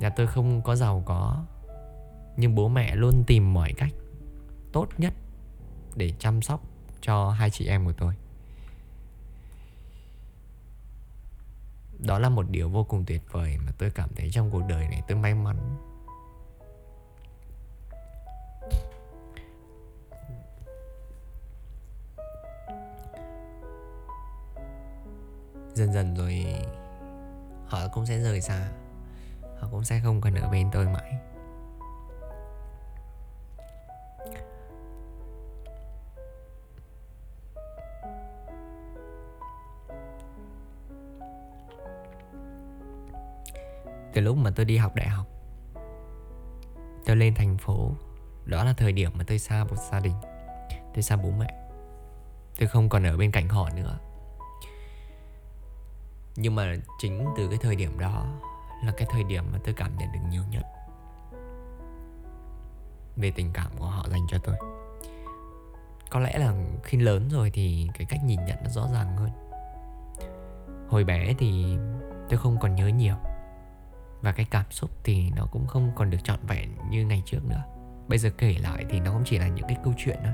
Nhà 0.01 0.11
tôi 0.11 0.27
không 0.27 0.63
có 0.63 0.77
giàu 0.77 1.03
có, 1.07 1.45
nhưng 2.37 2.55
bố 2.55 2.69
mẹ 2.69 2.97
luôn 2.97 3.25
tìm 3.27 3.55
mọi 3.55 3.73
cách 3.77 3.93
tốt 4.73 4.89
nhất 4.99 5.15
để 5.97 6.13
chăm 6.19 6.43
sóc 6.43 6.63
cho 7.01 7.31
hai 7.31 7.51
chị 7.51 7.67
em 7.67 7.85
của 7.85 7.93
tôi. 7.93 8.15
Đó 11.99 12.19
là 12.19 12.29
một 12.29 12.51
điều 12.51 12.69
vô 12.69 12.85
cùng 12.85 13.05
tuyệt 13.05 13.23
vời 13.31 13.59
mà 13.67 13.73
tôi 13.79 13.91
cảm 13.91 14.11
thấy 14.17 14.31
trong 14.31 14.51
cuộc 14.51 14.63
đời 14.69 14.89
này. 14.89 15.03
Tôi 15.09 15.19
may 15.19 15.35
mắn 15.35 15.77
dần 25.93 26.15
dần 26.15 26.15
rồi 26.15 26.47
họ 27.67 27.89
cũng 27.93 28.07
sẽ 28.07 28.21
rời 28.21 28.41
xa. 28.41 28.69
Họ 29.59 29.69
cũng 29.71 29.85
sẽ 29.85 30.01
không 30.05 30.21
còn 30.21 30.35
ở 30.35 30.49
bên 30.49 30.69
tôi 30.73 30.87
mãi. 30.87 31.15
Từ 44.13 44.21
lúc 44.21 44.37
mà 44.37 44.51
tôi 44.57 44.65
đi 44.65 44.77
học 44.77 44.95
đại 44.95 45.09
học, 45.09 45.27
tôi 47.07 47.17
lên 47.17 47.35
thành 47.35 47.59
phố, 47.59 47.91
đó 48.45 48.65
là 48.65 48.73
thời 48.73 48.93
điểm 48.93 49.13
mà 49.15 49.25
tôi 49.27 49.39
xa 49.39 49.65
một 49.65 49.77
gia 49.93 50.01
đình, 50.01 50.15
tôi 50.95 51.03
xa 51.03 51.17
bố 51.17 51.31
mẹ. 51.31 51.55
Tôi 52.59 52.69
không 52.69 52.89
còn 52.89 53.07
ở 53.07 53.17
bên 53.17 53.31
cạnh 53.31 53.49
họ 53.49 53.71
nữa 53.77 53.99
nhưng 56.41 56.55
mà 56.55 56.75
chính 56.99 57.27
từ 57.37 57.49
cái 57.49 57.59
thời 57.59 57.77
điểm 57.77 57.99
đó 57.99 58.27
là 58.85 58.93
cái 58.97 59.09
thời 59.11 59.25
điểm 59.25 59.45
mà 59.53 59.59
tôi 59.65 59.75
cảm 59.75 59.97
nhận 59.99 60.13
được 60.13 60.21
nhiều 60.31 60.43
nhất 60.51 60.63
về 63.17 63.31
tình 63.31 63.51
cảm 63.53 63.71
của 63.79 63.87
họ 63.87 64.07
dành 64.11 64.27
cho 64.29 64.39
tôi. 64.39 64.55
Có 66.11 66.21
lẽ 66.21 66.39
là 66.39 66.55
khi 66.83 66.99
lớn 66.99 67.29
rồi 67.29 67.51
thì 67.55 67.89
cái 67.95 68.07
cách 68.11 68.21
nhìn 68.25 68.45
nhận 68.45 68.57
nó 68.65 68.71
rõ 68.71 68.89
ràng 68.93 69.17
hơn. 69.17 69.31
Hồi 70.89 71.05
bé 71.05 71.35
thì 71.39 71.77
tôi 72.29 72.39
không 72.39 72.59
còn 72.61 72.75
nhớ 72.75 72.89
nhiều 72.89 73.15
và 74.21 74.33
cái 74.33 74.47
cảm 74.51 74.65
xúc 74.71 74.91
thì 75.05 75.31
nó 75.37 75.47
cũng 75.53 75.67
không 75.67 75.93
còn 75.95 76.11
được 76.11 76.25
trọn 76.25 76.39
vẹn 76.43 76.71
như 76.91 77.07
ngày 77.07 77.23
trước 77.27 77.45
nữa. 77.45 77.63
Bây 78.09 78.19
giờ 78.19 78.31
kể 78.39 78.57
lại 78.61 78.85
thì 78.91 79.01
nó 79.01 79.13
cũng 79.13 79.23
chỉ 79.25 79.39
là 79.39 79.49
những 79.49 79.67
cái 79.69 79.77
câu 79.85 79.93
chuyện 79.97 80.19
thôi. 80.25 80.33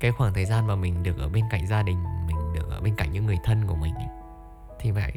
Cái 0.00 0.12
khoảng 0.12 0.34
thời 0.34 0.44
gian 0.44 0.66
mà 0.66 0.74
mình 0.74 1.02
được 1.02 1.18
ở 1.18 1.28
bên 1.28 1.44
cạnh 1.50 1.66
gia 1.66 1.82
đình, 1.82 2.04
mình 2.26 2.36
được 2.54 2.70
ở 2.70 2.80
bên 2.80 2.94
cạnh 2.96 3.12
những 3.12 3.26
người 3.26 3.38
thân 3.44 3.66
của 3.66 3.74
mình 3.74 3.94
thì 4.80 4.90
vậy 4.90 5.12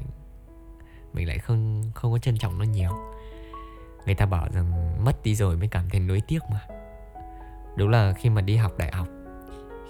mình 1.14 1.28
lại 1.28 1.40
không 1.40 1.92
không 1.96 2.12
có 2.12 2.18
trân 2.18 2.38
trọng 2.38 2.60
nó 2.60 2.66
nhiều. 2.66 2.92
Người 4.06 4.16
ta 4.16 4.26
bảo 4.26 4.48
rằng 4.54 4.98
mất 5.06 5.24
đi 5.24 5.36
rồi 5.36 5.58
mới 5.58 5.68
cảm 5.68 5.90
thấy 5.90 6.00
nuối 6.00 6.22
tiếc 6.28 6.40
mà. 6.52 6.60
Đúng 7.76 7.90
là 7.90 8.14
khi 8.14 8.30
mà 8.30 8.42
đi 8.42 8.56
học 8.56 8.72
đại 8.78 8.92
học, 8.92 9.08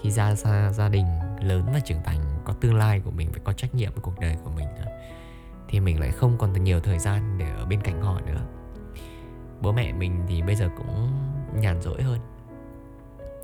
khi 0.02 0.10
ra 0.10 0.34
xa 0.34 0.72
gia 0.72 0.88
đình 0.88 1.06
lớn 1.40 1.70
và 1.74 1.80
trưởng 1.80 2.02
thành, 2.04 2.20
có 2.44 2.52
tương 2.52 2.74
lai 2.74 3.00
của 3.00 3.10
mình 3.10 3.28
phải 3.32 3.40
có 3.44 3.52
trách 3.52 3.74
nhiệm 3.74 3.92
với 3.92 4.00
cuộc 4.00 4.20
đời 4.20 4.36
của 4.44 4.50
mình 4.50 4.66
nữa, 4.74 4.90
thì 5.68 5.80
mình 5.80 6.00
lại 6.00 6.10
không 6.10 6.38
còn 6.38 6.64
nhiều 6.64 6.80
thời 6.80 6.98
gian 6.98 7.38
để 7.38 7.50
ở 7.50 7.64
bên 7.64 7.80
cạnh 7.80 8.02
họ 8.02 8.20
nữa. 8.20 8.40
Bố 9.60 9.72
mẹ 9.72 9.92
mình 9.92 10.22
thì 10.28 10.42
bây 10.42 10.54
giờ 10.54 10.68
cũng 10.76 11.12
nhàn 11.54 11.82
rỗi 11.82 12.02
hơn 12.02 12.18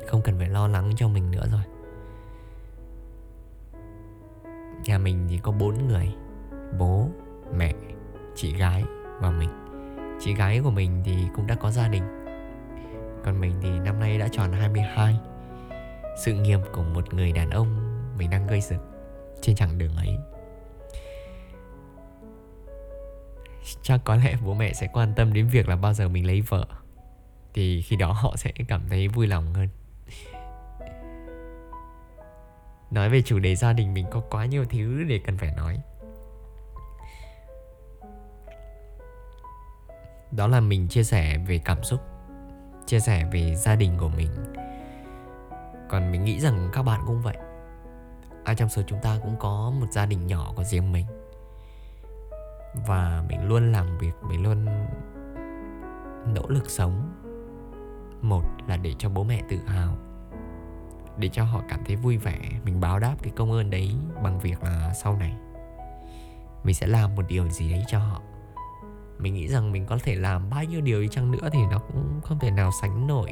không 0.06 0.22
cần 0.22 0.38
phải 0.38 0.48
lo 0.48 0.68
lắng 0.68 0.92
cho 0.96 1.08
mình 1.08 1.30
nữa 1.30 1.46
rồi. 1.52 1.62
Nhà 4.84 4.98
mình 4.98 5.26
thì 5.28 5.38
có 5.38 5.52
bốn 5.52 5.88
người, 5.88 6.14
bố, 6.78 7.08
mẹ, 7.56 7.74
chị 8.34 8.56
gái 8.56 8.84
và 9.20 9.30
mình. 9.30 9.50
Chị 10.20 10.34
gái 10.34 10.60
của 10.64 10.70
mình 10.70 11.02
thì 11.04 11.16
cũng 11.36 11.46
đã 11.46 11.54
có 11.54 11.70
gia 11.70 11.88
đình. 11.88 12.02
Còn 13.24 13.40
mình 13.40 13.54
thì 13.62 13.78
năm 13.78 14.00
nay 14.00 14.18
đã 14.18 14.28
tròn 14.28 14.52
22 14.52 15.20
sự 16.16 16.32
nghiệp 16.34 16.58
của 16.72 16.82
một 16.82 17.14
người 17.14 17.32
đàn 17.32 17.50
ông 17.50 17.96
mình 18.18 18.30
đang 18.30 18.46
gây 18.46 18.60
dựng 18.60 18.80
trên 19.40 19.56
chặng 19.56 19.78
đường 19.78 19.96
ấy. 19.96 20.18
Chắc 23.82 24.00
có 24.04 24.16
lẽ 24.16 24.36
bố 24.44 24.54
mẹ 24.54 24.72
sẽ 24.72 24.88
quan 24.92 25.12
tâm 25.16 25.32
đến 25.32 25.48
việc 25.48 25.68
là 25.68 25.76
bao 25.76 25.94
giờ 25.94 26.08
mình 26.08 26.26
lấy 26.26 26.40
vợ. 26.40 26.66
Thì 27.54 27.82
khi 27.82 27.96
đó 27.96 28.12
họ 28.12 28.36
sẽ 28.36 28.52
cảm 28.68 28.82
thấy 28.88 29.08
vui 29.08 29.26
lòng 29.26 29.54
hơn. 29.54 29.68
Nói 32.90 33.08
về 33.08 33.22
chủ 33.22 33.38
đề 33.38 33.56
gia 33.56 33.72
đình 33.72 33.94
mình 33.94 34.06
có 34.10 34.20
quá 34.30 34.46
nhiều 34.46 34.64
thứ 34.70 35.04
để 35.04 35.20
cần 35.24 35.38
phải 35.38 35.54
nói. 35.56 35.80
Đó 40.30 40.46
là 40.46 40.60
mình 40.60 40.88
chia 40.88 41.04
sẻ 41.04 41.38
về 41.38 41.60
cảm 41.64 41.82
xúc, 41.82 42.00
chia 42.86 43.00
sẻ 43.00 43.24
về 43.32 43.54
gia 43.54 43.76
đình 43.76 43.96
của 43.98 44.08
mình. 44.08 44.30
Còn 45.88 46.12
mình 46.12 46.24
nghĩ 46.24 46.40
rằng 46.40 46.70
các 46.72 46.82
bạn 46.82 47.00
cũng 47.06 47.22
vậy. 47.22 47.36
Ai 48.44 48.54
trong 48.54 48.68
số 48.68 48.82
chúng 48.86 48.98
ta 49.02 49.18
cũng 49.22 49.36
có 49.38 49.72
một 49.80 49.86
gia 49.90 50.06
đình 50.06 50.26
nhỏ 50.26 50.52
của 50.56 50.64
riêng 50.64 50.92
mình. 50.92 51.06
Và 52.86 53.24
mình 53.28 53.48
luôn 53.48 53.72
làm 53.72 53.98
việc, 53.98 54.12
mình 54.28 54.42
luôn 54.42 54.66
nỗ 56.34 56.48
lực 56.48 56.70
sống. 56.70 57.14
Một 58.22 58.44
là 58.66 58.76
để 58.76 58.94
cho 58.98 59.08
bố 59.08 59.24
mẹ 59.24 59.42
tự 59.48 59.56
hào 59.66 59.96
để 61.20 61.28
cho 61.28 61.44
họ 61.44 61.62
cảm 61.68 61.80
thấy 61.84 61.96
vui 61.96 62.16
vẻ. 62.16 62.38
Mình 62.64 62.80
báo 62.80 62.98
đáp 62.98 63.14
cái 63.22 63.32
công 63.36 63.52
ơn 63.52 63.70
đấy 63.70 63.96
bằng 64.22 64.40
việc 64.40 64.62
là 64.62 64.92
sau 64.94 65.16
này 65.16 65.34
mình 66.64 66.74
sẽ 66.74 66.86
làm 66.86 67.14
một 67.14 67.22
điều 67.28 67.48
gì 67.48 67.70
đấy 67.70 67.84
cho 67.86 67.98
họ. 67.98 68.20
Mình 69.18 69.34
nghĩ 69.34 69.48
rằng 69.48 69.72
mình 69.72 69.86
có 69.86 69.98
thể 70.02 70.14
làm 70.14 70.50
bao 70.50 70.64
nhiêu 70.64 70.80
điều 70.80 71.00
đi 71.00 71.08
chăng 71.08 71.30
nữa 71.30 71.48
thì 71.52 71.58
nó 71.70 71.78
cũng 71.78 72.20
không 72.24 72.38
thể 72.38 72.50
nào 72.50 72.70
sánh 72.82 73.06
nổi 73.06 73.30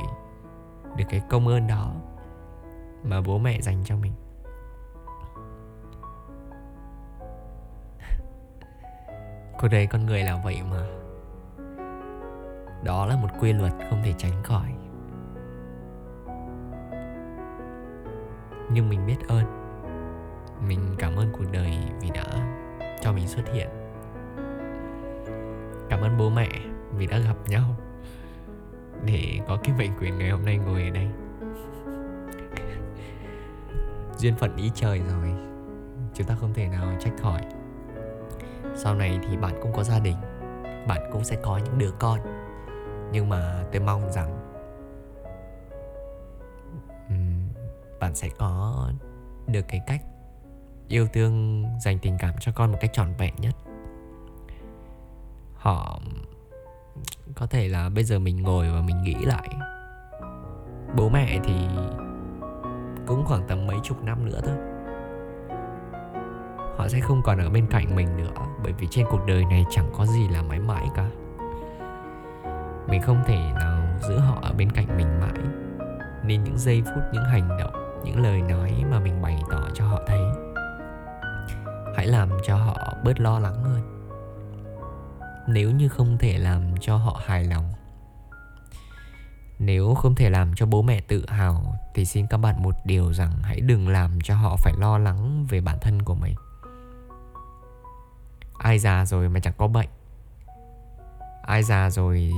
được 0.97 1.05
cái 1.09 1.23
công 1.29 1.49
ơn 1.49 1.67
đó 1.67 1.95
mà 3.05 3.21
bố 3.21 3.39
mẹ 3.39 3.61
dành 3.61 3.83
cho 3.85 3.97
mình. 3.97 4.13
Cuộc 9.61 9.69
đời 9.69 9.87
con 9.87 10.07
người 10.07 10.23
là 10.23 10.41
vậy 10.45 10.63
mà. 10.71 10.87
Đó 12.85 13.07
là 13.07 13.17
một 13.17 13.29
quy 13.41 13.53
luật 13.53 13.73
không 13.91 14.03
thể 14.05 14.15
tránh 14.19 14.43
khỏi. 14.43 14.78
Nhưng 18.73 18.89
mình 18.89 19.07
biết 19.07 19.29
ơn. 19.29 19.45
Mình 20.69 20.81
cảm 20.99 21.17
ơn 21.17 21.33
cuộc 21.33 21.45
đời 21.53 21.79
vì 22.01 22.11
đã 22.11 22.25
cho 23.01 23.13
mình 23.13 23.29
xuất 23.29 23.53
hiện. 23.53 23.69
Cảm 25.89 26.01
ơn 26.01 26.19
bố 26.19 26.31
mẹ 26.31 26.49
vì 26.97 27.07
đã 27.07 27.19
gặp 27.19 27.37
nhau 27.47 27.77
để 29.05 29.41
có 29.49 29.59
cái 29.65 29.75
mệnh 29.79 29.91
quyền 30.01 30.19
ngày 30.19 30.31
hôm 30.31 30.45
nay 30.45 30.59
ngồi 30.59 30.83
ở 30.83 30.91
đây. 30.91 31.07
Duyên 34.19 34.35
phận 34.37 34.57
ý 34.57 34.71
trời 34.75 35.01
rồi. 35.01 35.33
Chúng 36.15 36.27
ta 36.27 36.35
không 36.35 36.55
thể 36.55 36.69
nào 36.69 36.97
trách 37.01 37.13
khỏi. 37.23 37.41
Sau 38.75 38.95
này 38.95 39.21
thì 39.29 39.37
bạn 39.37 39.55
cũng 39.63 39.73
có 39.73 39.83
gia 39.83 39.99
đình. 39.99 40.17
Bạn 40.89 41.11
cũng 41.13 41.25
sẽ 41.25 41.37
có 41.43 41.61
những 41.65 41.79
đứa 41.79 41.91
con. 41.99 42.19
Nhưng 43.13 43.29
mà 43.29 43.65
tôi 43.73 43.81
mong 43.83 44.13
rằng 44.13 44.38
bạn 48.09 48.15
sẽ 48.15 48.29
có 48.39 48.89
được 49.47 49.65
cái 49.69 49.81
cách 49.87 50.03
yêu 50.89 51.09
thương, 51.13 51.65
dành 51.81 51.99
tình 51.99 52.17
cảm 52.19 52.35
cho 52.41 52.53
con 52.55 52.73
một 52.73 52.79
cách 52.81 52.93
trọn 52.93 53.09
vẹn 53.19 53.35
nhất. 53.39 53.55
Họ 55.55 56.01
có 57.35 57.47
thể 57.47 57.69
là 57.69 57.89
bây 57.89 58.05
giờ 58.05 58.19
mình 58.19 58.43
ngồi 58.43 58.71
và 58.71 58.81
mình 58.81 59.03
nghĩ 59.03 59.15
lại. 59.15 59.49
Bố 60.97 61.09
mẹ 61.09 61.39
thì 61.45 61.55
cũng 63.07 63.25
khoảng 63.25 63.49
tầm 63.49 63.67
mấy 63.67 63.77
chục 63.83 64.03
năm 64.05 64.25
nữa 64.25 64.41
thôi. 64.45 64.57
Họ 66.77 66.89
sẽ 66.89 67.01
không 67.01 67.23
còn 67.25 67.39
ở 67.39 67.51
bên 67.51 67.67
cạnh 67.71 67.97
mình 67.97 68.17
nữa, 68.17 68.33
bởi 68.63 68.73
vì 68.73 68.87
trên 68.91 69.07
cuộc 69.11 69.21
đời 69.27 69.45
này 69.45 69.65
chẳng 69.71 69.91
có 69.97 70.07
gì 70.07 70.29
là 70.29 70.43
mãi 70.43 70.61
mãi 70.61 70.89
cả. 70.95 71.11
Mình 72.89 73.03
không 73.03 73.23
thể 73.27 73.53
nào 73.55 73.99
giữ 74.09 74.19
họ 74.19 74.39
ở 74.43 74.53
bên 74.53 74.73
cạnh 74.73 74.97
mình 74.97 75.21
mãi. 75.21 75.41
Nên 76.25 76.45
những 76.45 76.59
giây 76.59 76.83
phút, 76.85 77.05
những 77.13 77.25
hành 77.25 77.49
động 77.59 77.78
những 78.05 78.23
lời 78.23 78.43
nói 78.43 78.85
mà 78.91 79.01
mình 79.01 79.23
bày 79.23 79.43
tỏ 79.51 79.61
cho 79.75 79.87
họ 79.87 80.03
thấy. 80.07 80.21
Hãy 81.97 82.07
làm 82.07 82.31
cho 82.47 82.57
họ 82.57 82.77
bớt 83.05 83.21
lo 83.21 83.39
lắng 83.39 83.63
hơn. 83.65 83.81
Nếu 85.49 85.71
như 85.71 85.89
không 85.89 86.19
thể 86.19 86.39
làm 86.39 86.63
cho 86.81 86.97
họ 86.97 87.21
hài 87.27 87.45
lòng, 87.45 87.73
nếu 89.59 89.95
không 89.95 90.15
thể 90.15 90.31
làm 90.31 90.55
cho 90.55 90.67
bố 90.67 90.83
mẹ 90.83 91.01
tự 91.01 91.25
hào, 91.29 91.75
thì 91.95 92.05
xin 92.05 92.27
các 92.27 92.37
bạn 92.37 92.63
một 92.63 92.75
điều 92.85 93.13
rằng 93.13 93.33
hãy 93.43 93.61
đừng 93.61 93.89
làm 93.89 94.19
cho 94.23 94.35
họ 94.35 94.57
phải 94.57 94.73
lo 94.79 94.99
lắng 94.99 95.47
về 95.49 95.61
bản 95.61 95.79
thân 95.81 96.03
của 96.03 96.15
mình. 96.15 96.35
Ai 98.59 98.79
già 98.79 99.05
rồi 99.05 99.29
mà 99.29 99.41
chẳng 99.41 99.55
có 99.59 99.67
bệnh? 99.67 99.89
Ai 101.43 101.63
già 101.63 101.91
rồi 101.91 102.33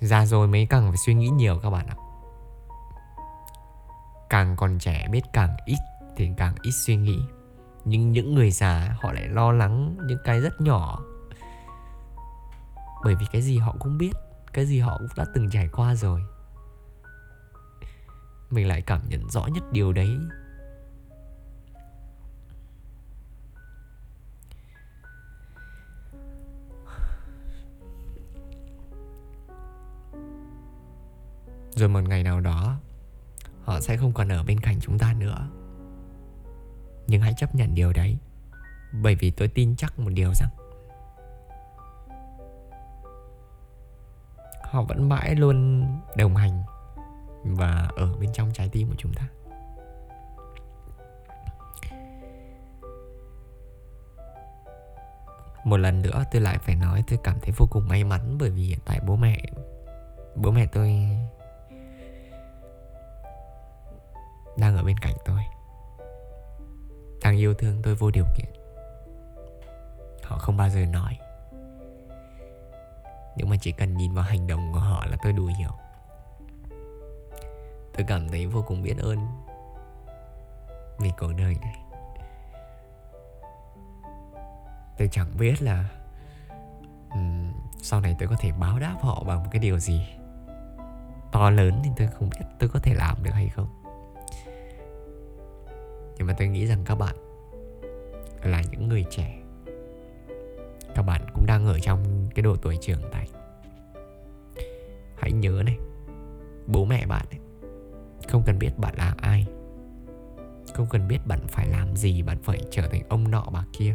già 0.00 0.26
rồi 0.26 0.48
mới 0.48 0.66
càng 0.66 0.88
phải 0.88 0.96
suy 1.06 1.14
nghĩ 1.14 1.28
nhiều 1.28 1.60
các 1.62 1.70
bạn 1.70 1.86
ạ 1.86 1.96
càng 4.32 4.56
còn 4.56 4.78
trẻ 4.78 5.08
biết 5.10 5.22
càng 5.32 5.56
ít 5.64 5.78
thì 6.16 6.30
càng 6.36 6.54
ít 6.62 6.70
suy 6.70 6.96
nghĩ. 6.96 7.22
Nhưng 7.84 8.12
những 8.12 8.34
người 8.34 8.50
già, 8.50 8.96
họ 9.02 9.12
lại 9.12 9.28
lo 9.28 9.52
lắng 9.52 9.96
những 10.06 10.18
cái 10.24 10.40
rất 10.40 10.60
nhỏ. 10.60 11.02
Bởi 13.04 13.14
vì 13.14 13.26
cái 13.32 13.42
gì 13.42 13.58
họ 13.58 13.74
cũng 13.78 13.98
biết, 13.98 14.12
cái 14.52 14.66
gì 14.66 14.80
họ 14.80 14.98
cũng 14.98 15.08
đã 15.16 15.24
từng 15.34 15.50
trải 15.50 15.68
qua 15.68 15.94
rồi. 15.94 16.22
Mình 18.50 18.68
lại 18.68 18.82
cảm 18.82 19.00
nhận 19.08 19.30
rõ 19.30 19.46
nhất 19.46 19.64
điều 19.72 19.92
đấy. 19.92 20.16
Rồi 31.70 31.88
một 31.88 32.00
ngày 32.08 32.22
nào 32.22 32.40
đó 32.40 32.78
họ 33.64 33.80
sẽ 33.80 33.96
không 33.96 34.12
còn 34.12 34.28
ở 34.28 34.42
bên 34.42 34.60
cạnh 34.60 34.76
chúng 34.80 34.98
ta 34.98 35.14
nữa. 35.18 35.48
Nhưng 37.06 37.22
hãy 37.22 37.34
chấp 37.36 37.54
nhận 37.54 37.74
điều 37.74 37.92
đấy, 37.92 38.18
bởi 38.92 39.14
vì 39.14 39.30
tôi 39.30 39.48
tin 39.48 39.76
chắc 39.76 39.98
một 39.98 40.10
điều 40.14 40.32
rằng 40.34 40.50
họ 44.72 44.82
vẫn 44.82 45.08
mãi 45.08 45.34
luôn 45.34 45.86
đồng 46.16 46.36
hành 46.36 46.62
và 47.44 47.88
ở 47.96 48.16
bên 48.20 48.32
trong 48.32 48.50
trái 48.52 48.68
tim 48.68 48.88
của 48.88 48.94
chúng 48.98 49.12
ta. 49.14 49.28
Một 55.64 55.76
lần 55.76 56.02
nữa 56.02 56.24
tôi 56.32 56.40
lại 56.40 56.58
phải 56.58 56.76
nói 56.76 57.04
tôi 57.08 57.18
cảm 57.24 57.36
thấy 57.42 57.54
vô 57.56 57.66
cùng 57.70 57.88
may 57.88 58.04
mắn 58.04 58.36
bởi 58.38 58.50
vì 58.50 58.62
hiện 58.62 58.78
tại 58.84 59.00
bố 59.06 59.16
mẹ 59.16 59.42
bố 60.36 60.50
mẹ 60.50 60.66
tôi 60.66 61.08
đang 64.56 64.76
ở 64.76 64.82
bên 64.82 64.96
cạnh 64.98 65.14
tôi. 65.24 65.40
Đang 67.22 67.36
yêu 67.36 67.54
thương 67.54 67.82
tôi 67.82 67.94
vô 67.94 68.10
điều 68.10 68.24
kiện. 68.36 68.52
Họ 70.24 70.38
không 70.38 70.56
bao 70.56 70.68
giờ 70.68 70.84
nói. 70.86 71.18
Nhưng 73.36 73.48
mà 73.50 73.56
chỉ 73.60 73.72
cần 73.72 73.96
nhìn 73.96 74.14
vào 74.14 74.24
hành 74.24 74.46
động 74.46 74.72
của 74.72 74.78
họ 74.78 75.06
là 75.10 75.16
tôi 75.22 75.32
đủ 75.32 75.46
hiểu. 75.58 75.70
Tôi 77.96 78.06
cảm 78.08 78.28
thấy 78.28 78.46
vô 78.46 78.64
cùng 78.66 78.82
biết 78.82 78.98
ơn 78.98 79.18
vì 80.98 81.10
cuộc 81.18 81.32
đời 81.38 81.56
này. 81.60 81.78
Tôi 84.98 85.08
chẳng 85.12 85.36
biết 85.38 85.62
là 85.62 85.88
um, 87.10 87.52
sau 87.82 88.00
này 88.00 88.16
tôi 88.18 88.28
có 88.28 88.36
thể 88.38 88.52
báo 88.52 88.78
đáp 88.78 88.96
họ 89.00 89.24
bằng 89.26 89.42
một 89.42 89.48
cái 89.52 89.60
điều 89.60 89.78
gì 89.78 90.06
to 91.32 91.50
lớn 91.50 91.80
thì 91.84 91.90
tôi 91.96 92.06
không 92.06 92.30
biết 92.30 92.46
tôi 92.58 92.68
có 92.68 92.80
thể 92.82 92.94
làm 92.94 93.22
được 93.22 93.30
hay 93.34 93.48
không 93.48 93.81
nhưng 96.22 96.26
mà 96.26 96.34
tôi 96.38 96.48
nghĩ 96.48 96.66
rằng 96.66 96.82
các 96.84 96.94
bạn 96.94 97.16
là 98.42 98.62
những 98.70 98.88
người 98.88 99.04
trẻ. 99.10 99.42
Các 100.94 101.02
bạn 101.02 101.22
cũng 101.34 101.46
đang 101.46 101.66
ở 101.66 101.78
trong 101.78 102.28
cái 102.34 102.42
độ 102.42 102.56
tuổi 102.56 102.78
trưởng 102.80 103.02
thành. 103.12 103.28
Hãy 105.16 105.32
nhớ 105.32 105.62
này 105.66 105.78
bố 106.66 106.84
mẹ 106.84 107.06
bạn 107.06 107.26
ấy, 107.30 107.38
không 108.28 108.42
cần 108.46 108.58
biết 108.58 108.70
bạn 108.78 108.94
là 108.96 109.14
ai. 109.18 109.46
Không 110.74 110.86
cần 110.90 111.08
biết 111.08 111.18
bạn 111.26 111.40
phải 111.48 111.66
làm 111.68 111.96
gì 111.96 112.22
bạn 112.22 112.38
phải 112.42 112.60
trở 112.70 112.88
thành 112.88 113.02
ông 113.08 113.30
nọ 113.30 113.46
bà 113.52 113.64
kia. 113.72 113.94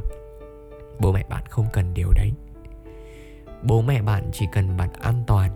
Bố 1.00 1.12
mẹ 1.12 1.26
bạn 1.30 1.44
không 1.50 1.66
cần 1.74 1.94
điều 1.94 2.12
đấy. 2.12 2.32
Bố 3.64 3.82
mẹ 3.82 4.02
bạn 4.02 4.30
chỉ 4.34 4.46
cần 4.52 4.78
bạn 4.78 4.90
an 5.02 5.24
toàn 5.28 5.52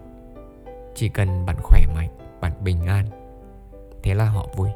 chỉ 0.96 1.10
cần 1.10 1.46
bạn 1.46 1.56
khỏe 1.64 1.82
mạnh 1.96 2.18
bạn 2.42 2.64
bình 2.64 2.86
an. 2.86 3.06
Thế 4.04 4.14
là 4.14 4.26
họ 4.26 4.48
vui 4.56 4.70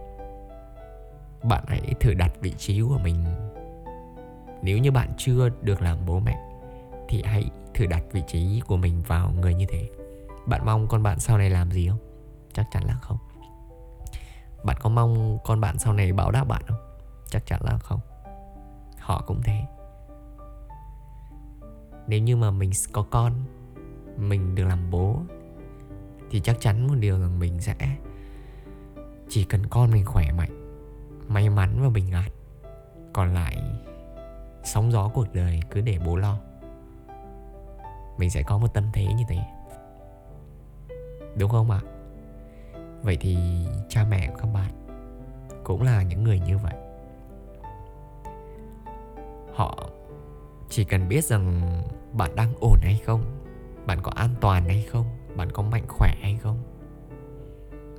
bạn 1.48 1.64
hãy 1.68 1.94
thử 2.00 2.14
đặt 2.14 2.32
vị 2.42 2.54
trí 2.58 2.82
của 2.82 2.98
mình. 2.98 3.24
Nếu 4.62 4.78
như 4.78 4.92
bạn 4.92 5.14
chưa 5.18 5.50
được 5.62 5.82
làm 5.82 5.98
bố 6.06 6.20
mẹ, 6.20 6.38
thì 7.10 7.24
hãy 7.26 7.50
thử 7.74 7.86
đặt 7.86 8.04
vị 8.12 8.24
trí 8.28 8.62
của 8.68 8.78
mình 8.78 9.04
vào 9.08 9.32
người 9.32 9.54
như 9.54 9.66
thế. 9.70 9.90
Bạn 10.48 10.66
mong 10.66 10.88
con 10.88 11.04
bạn 11.04 11.20
sau 11.20 11.38
này 11.38 11.50
làm 11.50 11.72
gì 11.72 11.88
không? 11.90 12.00
Chắc 12.54 12.66
chắn 12.72 12.84
là 12.84 12.94
không. 12.94 13.18
Bạn 14.64 14.78
có 14.82 14.90
mong 14.90 15.38
con 15.46 15.62
bạn 15.62 15.80
sau 15.80 15.94
này 15.94 16.14
báo 16.14 16.32
đáp 16.32 16.44
bạn 16.48 16.64
không? 16.68 16.78
Chắc 17.28 17.46
chắn 17.46 17.62
là 17.64 17.78
không. 17.78 18.00
Họ 19.00 19.24
cũng 19.28 19.42
thế. 19.42 19.62
Nếu 22.08 22.20
như 22.20 22.36
mà 22.36 22.52
mình 22.52 22.72
có 22.92 23.06
con, 23.12 23.34
mình 24.18 24.56
được 24.56 24.64
làm 24.64 24.92
bố, 24.92 25.20
thì 26.32 26.40
chắc 26.40 26.58
chắn 26.60 26.88
một 26.88 26.96
điều 27.00 27.20
rằng 27.20 27.40
mình 27.40 27.62
sẽ 27.62 27.76
chỉ 29.30 29.44
cần 29.44 29.66
con 29.66 29.92
mình 29.92 30.06
khỏe 30.06 30.32
mạnh 30.32 30.65
may 31.28 31.50
mắn 31.50 31.78
và 31.82 31.90
bình 31.90 32.12
an. 32.12 32.30
Còn 33.14 33.34
lại, 33.34 33.58
sóng 34.64 34.92
gió 34.92 35.10
cuộc 35.14 35.34
đời 35.34 35.60
cứ 35.72 35.82
để 35.82 36.00
bố 36.06 36.16
lo. 36.16 36.38
Mình 38.18 38.30
sẽ 38.30 38.44
có 38.44 38.58
một 38.58 38.74
tâm 38.74 38.84
thế 38.94 39.06
như 39.14 39.24
thế. 39.28 39.38
Đúng 41.38 41.52
không 41.52 41.72
ạ? 41.72 41.82
Vậy 43.02 43.18
thì 43.22 43.38
cha 43.90 44.06
mẹ 44.10 44.28
của 44.28 44.38
các 44.38 44.48
bạn 44.54 44.72
cũng 45.64 45.82
là 45.82 46.04
những 46.04 46.24
người 46.24 46.40
như 46.40 46.58
vậy. 46.58 46.76
Họ 49.54 49.90
chỉ 50.70 50.84
cần 50.84 51.08
biết 51.08 51.24
rằng 51.24 51.62
bạn 52.14 52.36
đang 52.36 52.54
ổn 52.60 52.78
hay 52.82 53.02
không, 53.06 53.22
bạn 53.86 54.00
có 54.04 54.12
an 54.16 54.30
toàn 54.42 54.66
hay 54.66 54.86
không, 54.92 55.06
bạn 55.36 55.52
có 55.52 55.64
mạnh 55.64 55.86
khỏe 55.88 56.16
hay 56.22 56.38
không, 56.38 56.58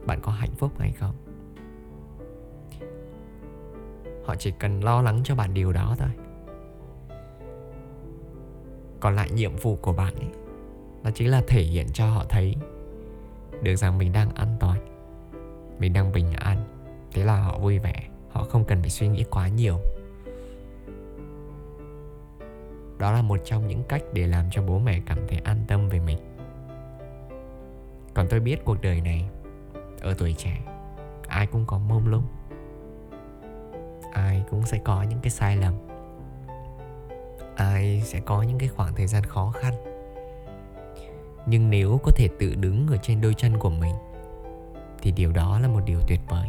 bạn 0.07 0.21
có 0.23 0.33
hạnh 0.33 0.55
phúc 0.59 0.73
hay 0.79 0.93
không 0.93 1.26
họ 4.27 4.35
chỉ 4.37 4.51
cần 4.59 4.85
lo 4.85 5.03
lắng 5.03 5.21
cho 5.25 5.35
bạn 5.35 5.55
điều 5.55 5.73
đó 5.73 5.97
thôi. 5.99 6.09
Còn 9.01 9.17
lại 9.17 9.31
nhiệm 9.31 9.57
vụ 9.57 9.77
của 9.77 9.93
bạn 9.93 10.15
ấy 10.15 10.31
đó 11.05 11.11
chính 11.15 11.31
là 11.31 11.43
thể 11.47 11.63
hiện 11.63 11.87
cho 11.93 12.07
họ 12.11 12.25
thấy 12.29 12.55
được 13.63 13.77
rằng 13.77 13.99
mình 13.99 14.13
đang 14.13 14.31
an 14.35 14.57
toàn, 14.61 14.79
mình 15.79 15.93
đang 15.93 16.13
bình 16.13 16.33
an. 16.33 16.65
Thế 17.13 17.25
là 17.25 17.41
họ 17.41 17.59
vui 17.59 17.79
vẻ, 17.79 18.09
họ 18.31 18.45
không 18.45 18.65
cần 18.65 18.81
phải 18.81 18.91
suy 18.91 19.09
nghĩ 19.09 19.25
quá 19.31 19.49
nhiều. 19.49 19.79
Đó 22.99 23.13
là 23.13 23.23
một 23.23 23.41
trong 23.45 23.69
những 23.69 23.83
cách 23.89 24.03
để 24.13 24.27
làm 24.27 24.45
cho 24.51 24.63
bố 24.63 24.79
mẹ 24.79 25.01
cảm 25.07 25.19
thấy 25.29 25.39
an 25.39 25.65
tâm 25.69 25.89
về 25.89 26.01
mình. 26.01 26.19
Còn 28.15 28.27
tôi 28.31 28.41
biết 28.41 28.65
cuộc 28.65 28.81
đời 28.83 29.01
này, 29.01 29.29
ở 30.01 30.15
tuổi 30.19 30.35
trẻ, 30.39 30.63
ai 31.29 31.47
cũng 31.47 31.65
có 31.67 31.79
mông 31.79 32.09
lung 32.09 32.25
ai 34.17 34.43
cũng 34.51 34.67
sẽ 34.67 34.79
có 34.79 35.03
những 35.03 35.19
cái 35.23 35.31
sai 35.31 35.57
lầm. 35.57 35.75
Ai 37.57 38.03
sẽ 38.05 38.21
có 38.21 38.43
những 38.43 38.59
cái 38.59 38.69
khoảng 38.69 38.95
thời 38.95 39.07
gian 39.07 39.23
khó 39.23 39.51
khăn. 39.51 39.75
Nhưng 41.47 41.71
nếu 41.71 42.01
có 42.03 42.13
thể 42.17 42.29
tự 42.39 42.55
đứng 42.55 42.87
ở 42.89 42.97
trên 42.97 43.21
đôi 43.21 43.35
chân 43.35 43.59
của 43.59 43.71
mình, 43.71 43.95
thì 45.03 45.13
điều 45.13 45.33
đó 45.33 45.59
là 45.61 45.69
một 45.69 45.81
điều 45.85 46.01
tuyệt 46.09 46.21
vời. 46.29 46.49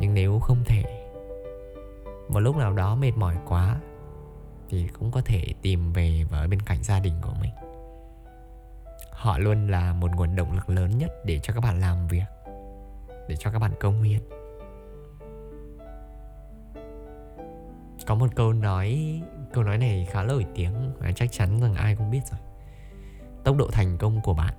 Nhưng 0.00 0.14
nếu 0.14 0.38
không 0.38 0.64
thể, 0.64 0.84
một 2.28 2.40
lúc 2.40 2.56
nào 2.56 2.72
đó 2.72 2.94
mệt 2.94 3.12
mỏi 3.16 3.36
quá, 3.46 3.80
thì 4.68 4.88
cũng 4.98 5.10
có 5.10 5.20
thể 5.24 5.44
tìm 5.62 5.92
về 5.92 6.24
và 6.30 6.38
ở 6.38 6.48
bên 6.48 6.62
cạnh 6.62 6.82
gia 6.82 7.00
đình 7.00 7.14
của 7.22 7.34
mình. 7.40 7.52
Họ 9.10 9.38
luôn 9.38 9.68
là 9.68 9.92
một 9.92 10.10
nguồn 10.16 10.36
động 10.36 10.52
lực 10.52 10.68
lớn 10.68 10.98
nhất 10.98 11.10
để 11.24 11.40
cho 11.42 11.54
các 11.54 11.60
bạn 11.60 11.80
làm 11.80 12.08
việc, 12.08 12.26
để 13.28 13.36
cho 13.38 13.50
các 13.50 13.58
bạn 13.58 13.72
công 13.80 14.02
hiến. 14.02 14.20
Có 18.06 18.14
một 18.14 18.26
câu 18.34 18.52
nói 18.52 19.20
câu 19.52 19.64
nói 19.64 19.78
này 19.78 20.06
khá 20.10 20.22
là 20.22 20.28
nổi 20.28 20.46
tiếng, 20.54 20.72
và 20.98 21.12
chắc 21.12 21.32
chắn 21.32 21.60
rằng 21.60 21.74
ai 21.74 21.96
cũng 21.96 22.10
biết 22.10 22.20
rồi. 22.30 22.40
Tốc 23.44 23.56
độ 23.56 23.68
thành 23.72 23.98
công 23.98 24.20
của 24.22 24.34
bạn 24.34 24.54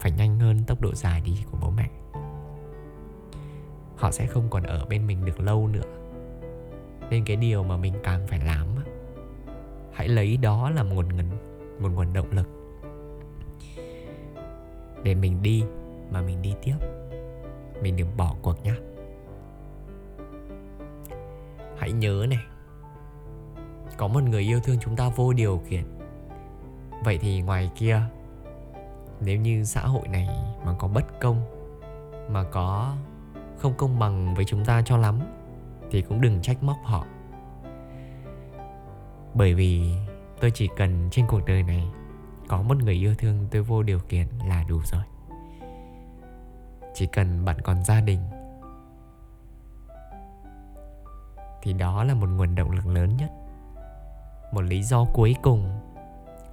phải 0.00 0.10
nhanh 0.10 0.38
hơn 0.38 0.64
tốc 0.66 0.80
độ 0.80 0.94
dài 0.94 1.20
đi 1.20 1.44
của 1.50 1.58
bố 1.60 1.70
mẹ. 1.70 1.90
Họ 3.96 4.10
sẽ 4.10 4.26
không 4.26 4.50
còn 4.50 4.62
ở 4.62 4.84
bên 4.88 5.06
mình 5.06 5.24
được 5.24 5.40
lâu 5.40 5.68
nữa. 5.68 5.80
Nên 7.10 7.24
cái 7.24 7.36
điều 7.36 7.62
mà 7.62 7.76
mình 7.76 7.94
càng 8.02 8.26
phải 8.26 8.40
làm 8.44 8.66
hãy 9.92 10.08
lấy 10.08 10.36
đó 10.36 10.70
làm 10.70 10.88
nguồn 10.88 11.16
ngân 11.16 11.30
một 11.80 11.88
nguồn 11.94 12.12
động 12.12 12.30
lực. 12.30 12.48
Để 15.02 15.14
mình 15.14 15.42
đi 15.42 15.64
mà 16.10 16.22
mình 16.22 16.42
đi 16.42 16.54
tiếp. 16.62 16.76
Mình 17.82 17.96
đừng 17.96 18.16
bỏ 18.16 18.36
cuộc 18.42 18.64
nhé 18.64 18.74
hãy 21.78 21.92
nhớ 21.92 22.26
này 22.30 22.44
có 24.00 24.08
một 24.08 24.22
người 24.22 24.42
yêu 24.42 24.60
thương 24.60 24.78
chúng 24.80 24.96
ta 24.96 25.08
vô 25.08 25.32
điều 25.32 25.62
kiện. 25.68 25.84
Vậy 27.04 27.18
thì 27.18 27.40
ngoài 27.40 27.70
kia, 27.74 28.00
nếu 29.20 29.38
như 29.38 29.64
xã 29.64 29.80
hội 29.80 30.08
này 30.08 30.28
mà 30.64 30.74
có 30.78 30.88
bất 30.88 31.20
công, 31.20 31.42
mà 32.30 32.44
có 32.44 32.96
không 33.58 33.74
công 33.76 33.98
bằng 33.98 34.34
với 34.34 34.44
chúng 34.44 34.64
ta 34.64 34.82
cho 34.84 34.96
lắm, 34.96 35.20
thì 35.90 36.02
cũng 36.02 36.20
đừng 36.20 36.42
trách 36.42 36.62
móc 36.62 36.76
họ. 36.84 37.06
Bởi 39.34 39.54
vì 39.54 39.94
tôi 40.40 40.50
chỉ 40.50 40.68
cần 40.76 41.08
trên 41.10 41.26
cuộc 41.26 41.40
đời 41.46 41.62
này 41.62 41.90
có 42.48 42.62
một 42.62 42.76
người 42.76 42.94
yêu 42.94 43.14
thương 43.18 43.46
tôi 43.50 43.62
vô 43.62 43.82
điều 43.82 43.98
kiện 43.98 44.26
là 44.46 44.64
đủ 44.68 44.80
rồi. 44.92 45.02
Chỉ 46.94 47.06
cần 47.06 47.44
bạn 47.44 47.56
còn 47.64 47.84
gia 47.84 48.00
đình, 48.00 48.20
thì 51.62 51.72
đó 51.72 52.04
là 52.04 52.14
một 52.14 52.28
nguồn 52.28 52.54
động 52.54 52.70
lực 52.70 52.86
lớn 52.86 53.16
nhất 53.16 53.30
một 54.52 54.62
lý 54.62 54.82
do 54.82 55.04
cuối 55.04 55.34
cùng, 55.42 55.80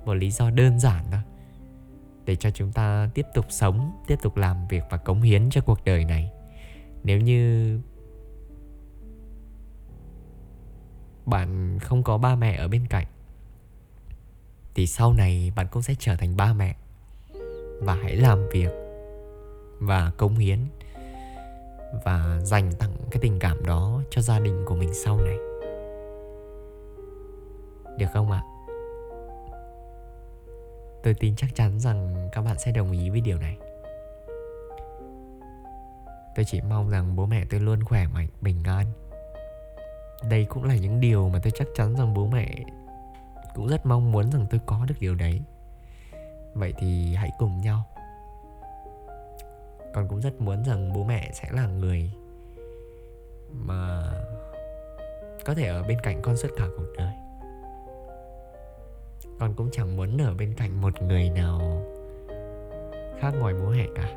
một 0.06 0.14
lý 0.14 0.32
do 0.32 0.50
đơn 0.50 0.80
giản 0.80 1.06
thôi, 1.12 1.22
để 2.26 2.36
cho 2.36 2.52
chúng 2.52 2.72
ta 2.72 3.10
tiếp 3.14 3.26
tục 3.34 3.46
sống, 3.50 3.92
tiếp 4.08 4.16
tục 4.22 4.38
làm 4.38 4.68
việc 4.68 4.84
và 4.90 4.98
cống 4.98 5.22
hiến 5.22 5.50
cho 5.50 5.62
cuộc 5.62 5.86
đời 5.86 6.06
này. 6.06 6.32
Nếu 7.04 7.20
như 7.20 7.80
bạn 11.26 11.80
không 11.80 12.04
có 12.04 12.18
ba 12.18 12.36
mẹ 12.36 12.56
ở 12.56 12.68
bên 12.68 12.88
cạnh, 12.88 13.06
thì 14.76 14.88
sau 14.88 15.14
này 15.14 15.52
bạn 15.56 15.68
cũng 15.72 15.82
sẽ 15.82 15.96
trở 16.00 16.16
thành 16.16 16.38
ba 16.38 16.54
mẹ. 16.54 16.76
Và 17.82 17.96
hãy 18.04 18.16
làm 18.16 18.50
việc 18.52 18.70
và 19.80 20.12
cống 20.18 20.36
hiến 20.36 20.60
và 22.06 22.40
dành 22.44 22.72
tặng 22.80 22.96
cái 23.12 23.22
tình 23.22 23.40
cảm 23.40 23.66
đó 23.66 24.02
cho 24.10 24.22
gia 24.22 24.40
đình 24.40 24.64
của 24.66 24.76
mình 24.76 24.94
sau 24.94 25.20
này 25.20 25.38
được 27.98 28.08
không 28.14 28.32
ạ? 28.32 28.44
Tôi 31.04 31.14
tin 31.14 31.36
chắc 31.36 31.56
chắn 31.56 31.80
rằng 31.80 32.30
các 32.32 32.42
bạn 32.42 32.60
sẽ 32.60 32.72
đồng 32.72 32.92
ý 32.92 33.10
với 33.10 33.22
điều 33.22 33.38
này. 33.38 33.58
Tôi 36.36 36.46
chỉ 36.46 36.62
mong 36.62 36.90
rằng 36.90 37.16
bố 37.16 37.26
mẹ 37.26 37.46
tôi 37.50 37.60
luôn 37.60 37.84
khỏe 37.84 38.08
mạnh, 38.14 38.28
bình 38.42 38.64
an. 38.66 38.86
Đây 40.30 40.46
cũng 40.46 40.64
là 40.64 40.76
những 40.76 41.00
điều 41.00 41.30
mà 41.30 41.40
tôi 41.44 41.52
chắc 41.56 41.68
chắn 41.76 41.96
rằng 41.96 42.14
bố 42.14 42.28
mẹ 42.28 42.56
cũng 43.56 43.68
rất 43.68 43.86
mong 43.86 44.12
muốn 44.12 44.32
rằng 44.32 44.46
tôi 44.50 44.60
có 44.66 44.86
được 44.88 44.96
điều 45.00 45.16
đấy. 45.16 45.42
Vậy 46.54 46.74
thì 46.78 47.16
hãy 47.16 47.32
cùng 47.38 47.62
nhau. 47.62 47.84
Con 49.94 50.08
cũng 50.08 50.22
rất 50.22 50.42
muốn 50.42 50.64
rằng 50.64 50.94
bố 50.94 51.04
mẹ 51.04 51.32
sẽ 51.34 51.50
là 51.52 51.68
người 51.68 52.12
mà 53.52 54.12
có 55.46 55.54
thể 55.54 55.68
ở 55.68 55.84
bên 55.84 55.98
cạnh 56.04 56.22
con 56.22 56.38
suốt 56.38 56.50
cả 56.58 56.66
cuộc 56.78 56.88
đời 56.98 57.14
con 59.40 59.54
cũng 59.54 59.70
chẳng 59.72 59.98
muốn 59.98 60.22
ở 60.22 60.34
bên 60.34 60.54
cạnh 60.58 60.82
một 60.82 61.02
người 61.02 61.30
nào 61.30 61.84
khác 63.20 63.34
ngoài 63.40 63.54
bố 63.54 63.70
mẹ 63.70 63.88
cả. 63.96 64.08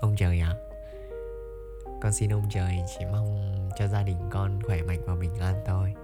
Ông 0.00 0.14
trời 0.16 0.40
ạ. 0.40 0.48
À, 0.48 0.60
con 2.02 2.12
xin 2.12 2.32
ông 2.32 2.44
trời 2.50 2.82
chỉ 2.98 3.04
mong 3.12 3.54
cho 3.76 3.86
gia 3.86 4.02
đình 4.02 4.16
con 4.30 4.62
khỏe 4.62 4.82
mạnh 4.82 5.00
và 5.06 5.14
bình 5.14 5.38
an 5.40 5.54
thôi. 5.66 5.94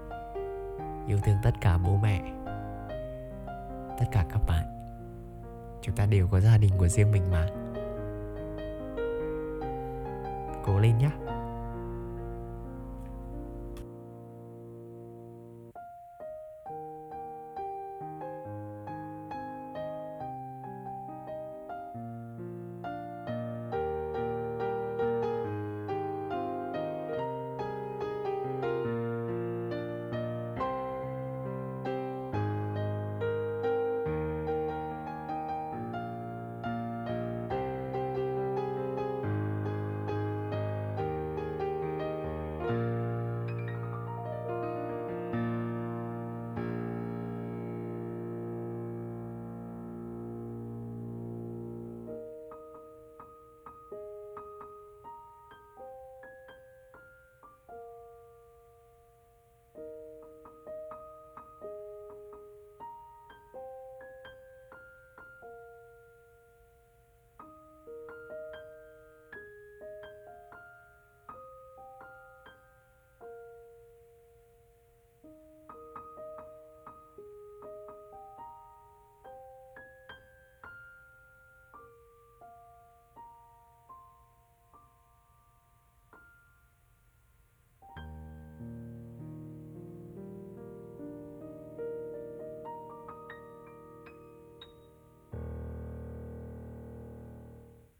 Yêu 1.07 1.17
thương 1.25 1.35
tất 1.43 1.51
cả 1.61 1.77
bố 1.77 1.97
mẹ 1.97 2.21
tất 3.99 4.05
cả 4.11 4.25
các 4.29 4.41
bạn. 4.47 4.65
Chúng 5.81 5.95
ta 5.95 6.05
đều 6.05 6.27
có 6.27 6.39
gia 6.39 6.57
đình 6.57 6.71
của 6.77 6.87
riêng 6.87 7.11
mình 7.11 7.31
mà. 7.31 7.47
Cố 10.65 10.79
lên 10.79 10.97
nhé 10.97 11.09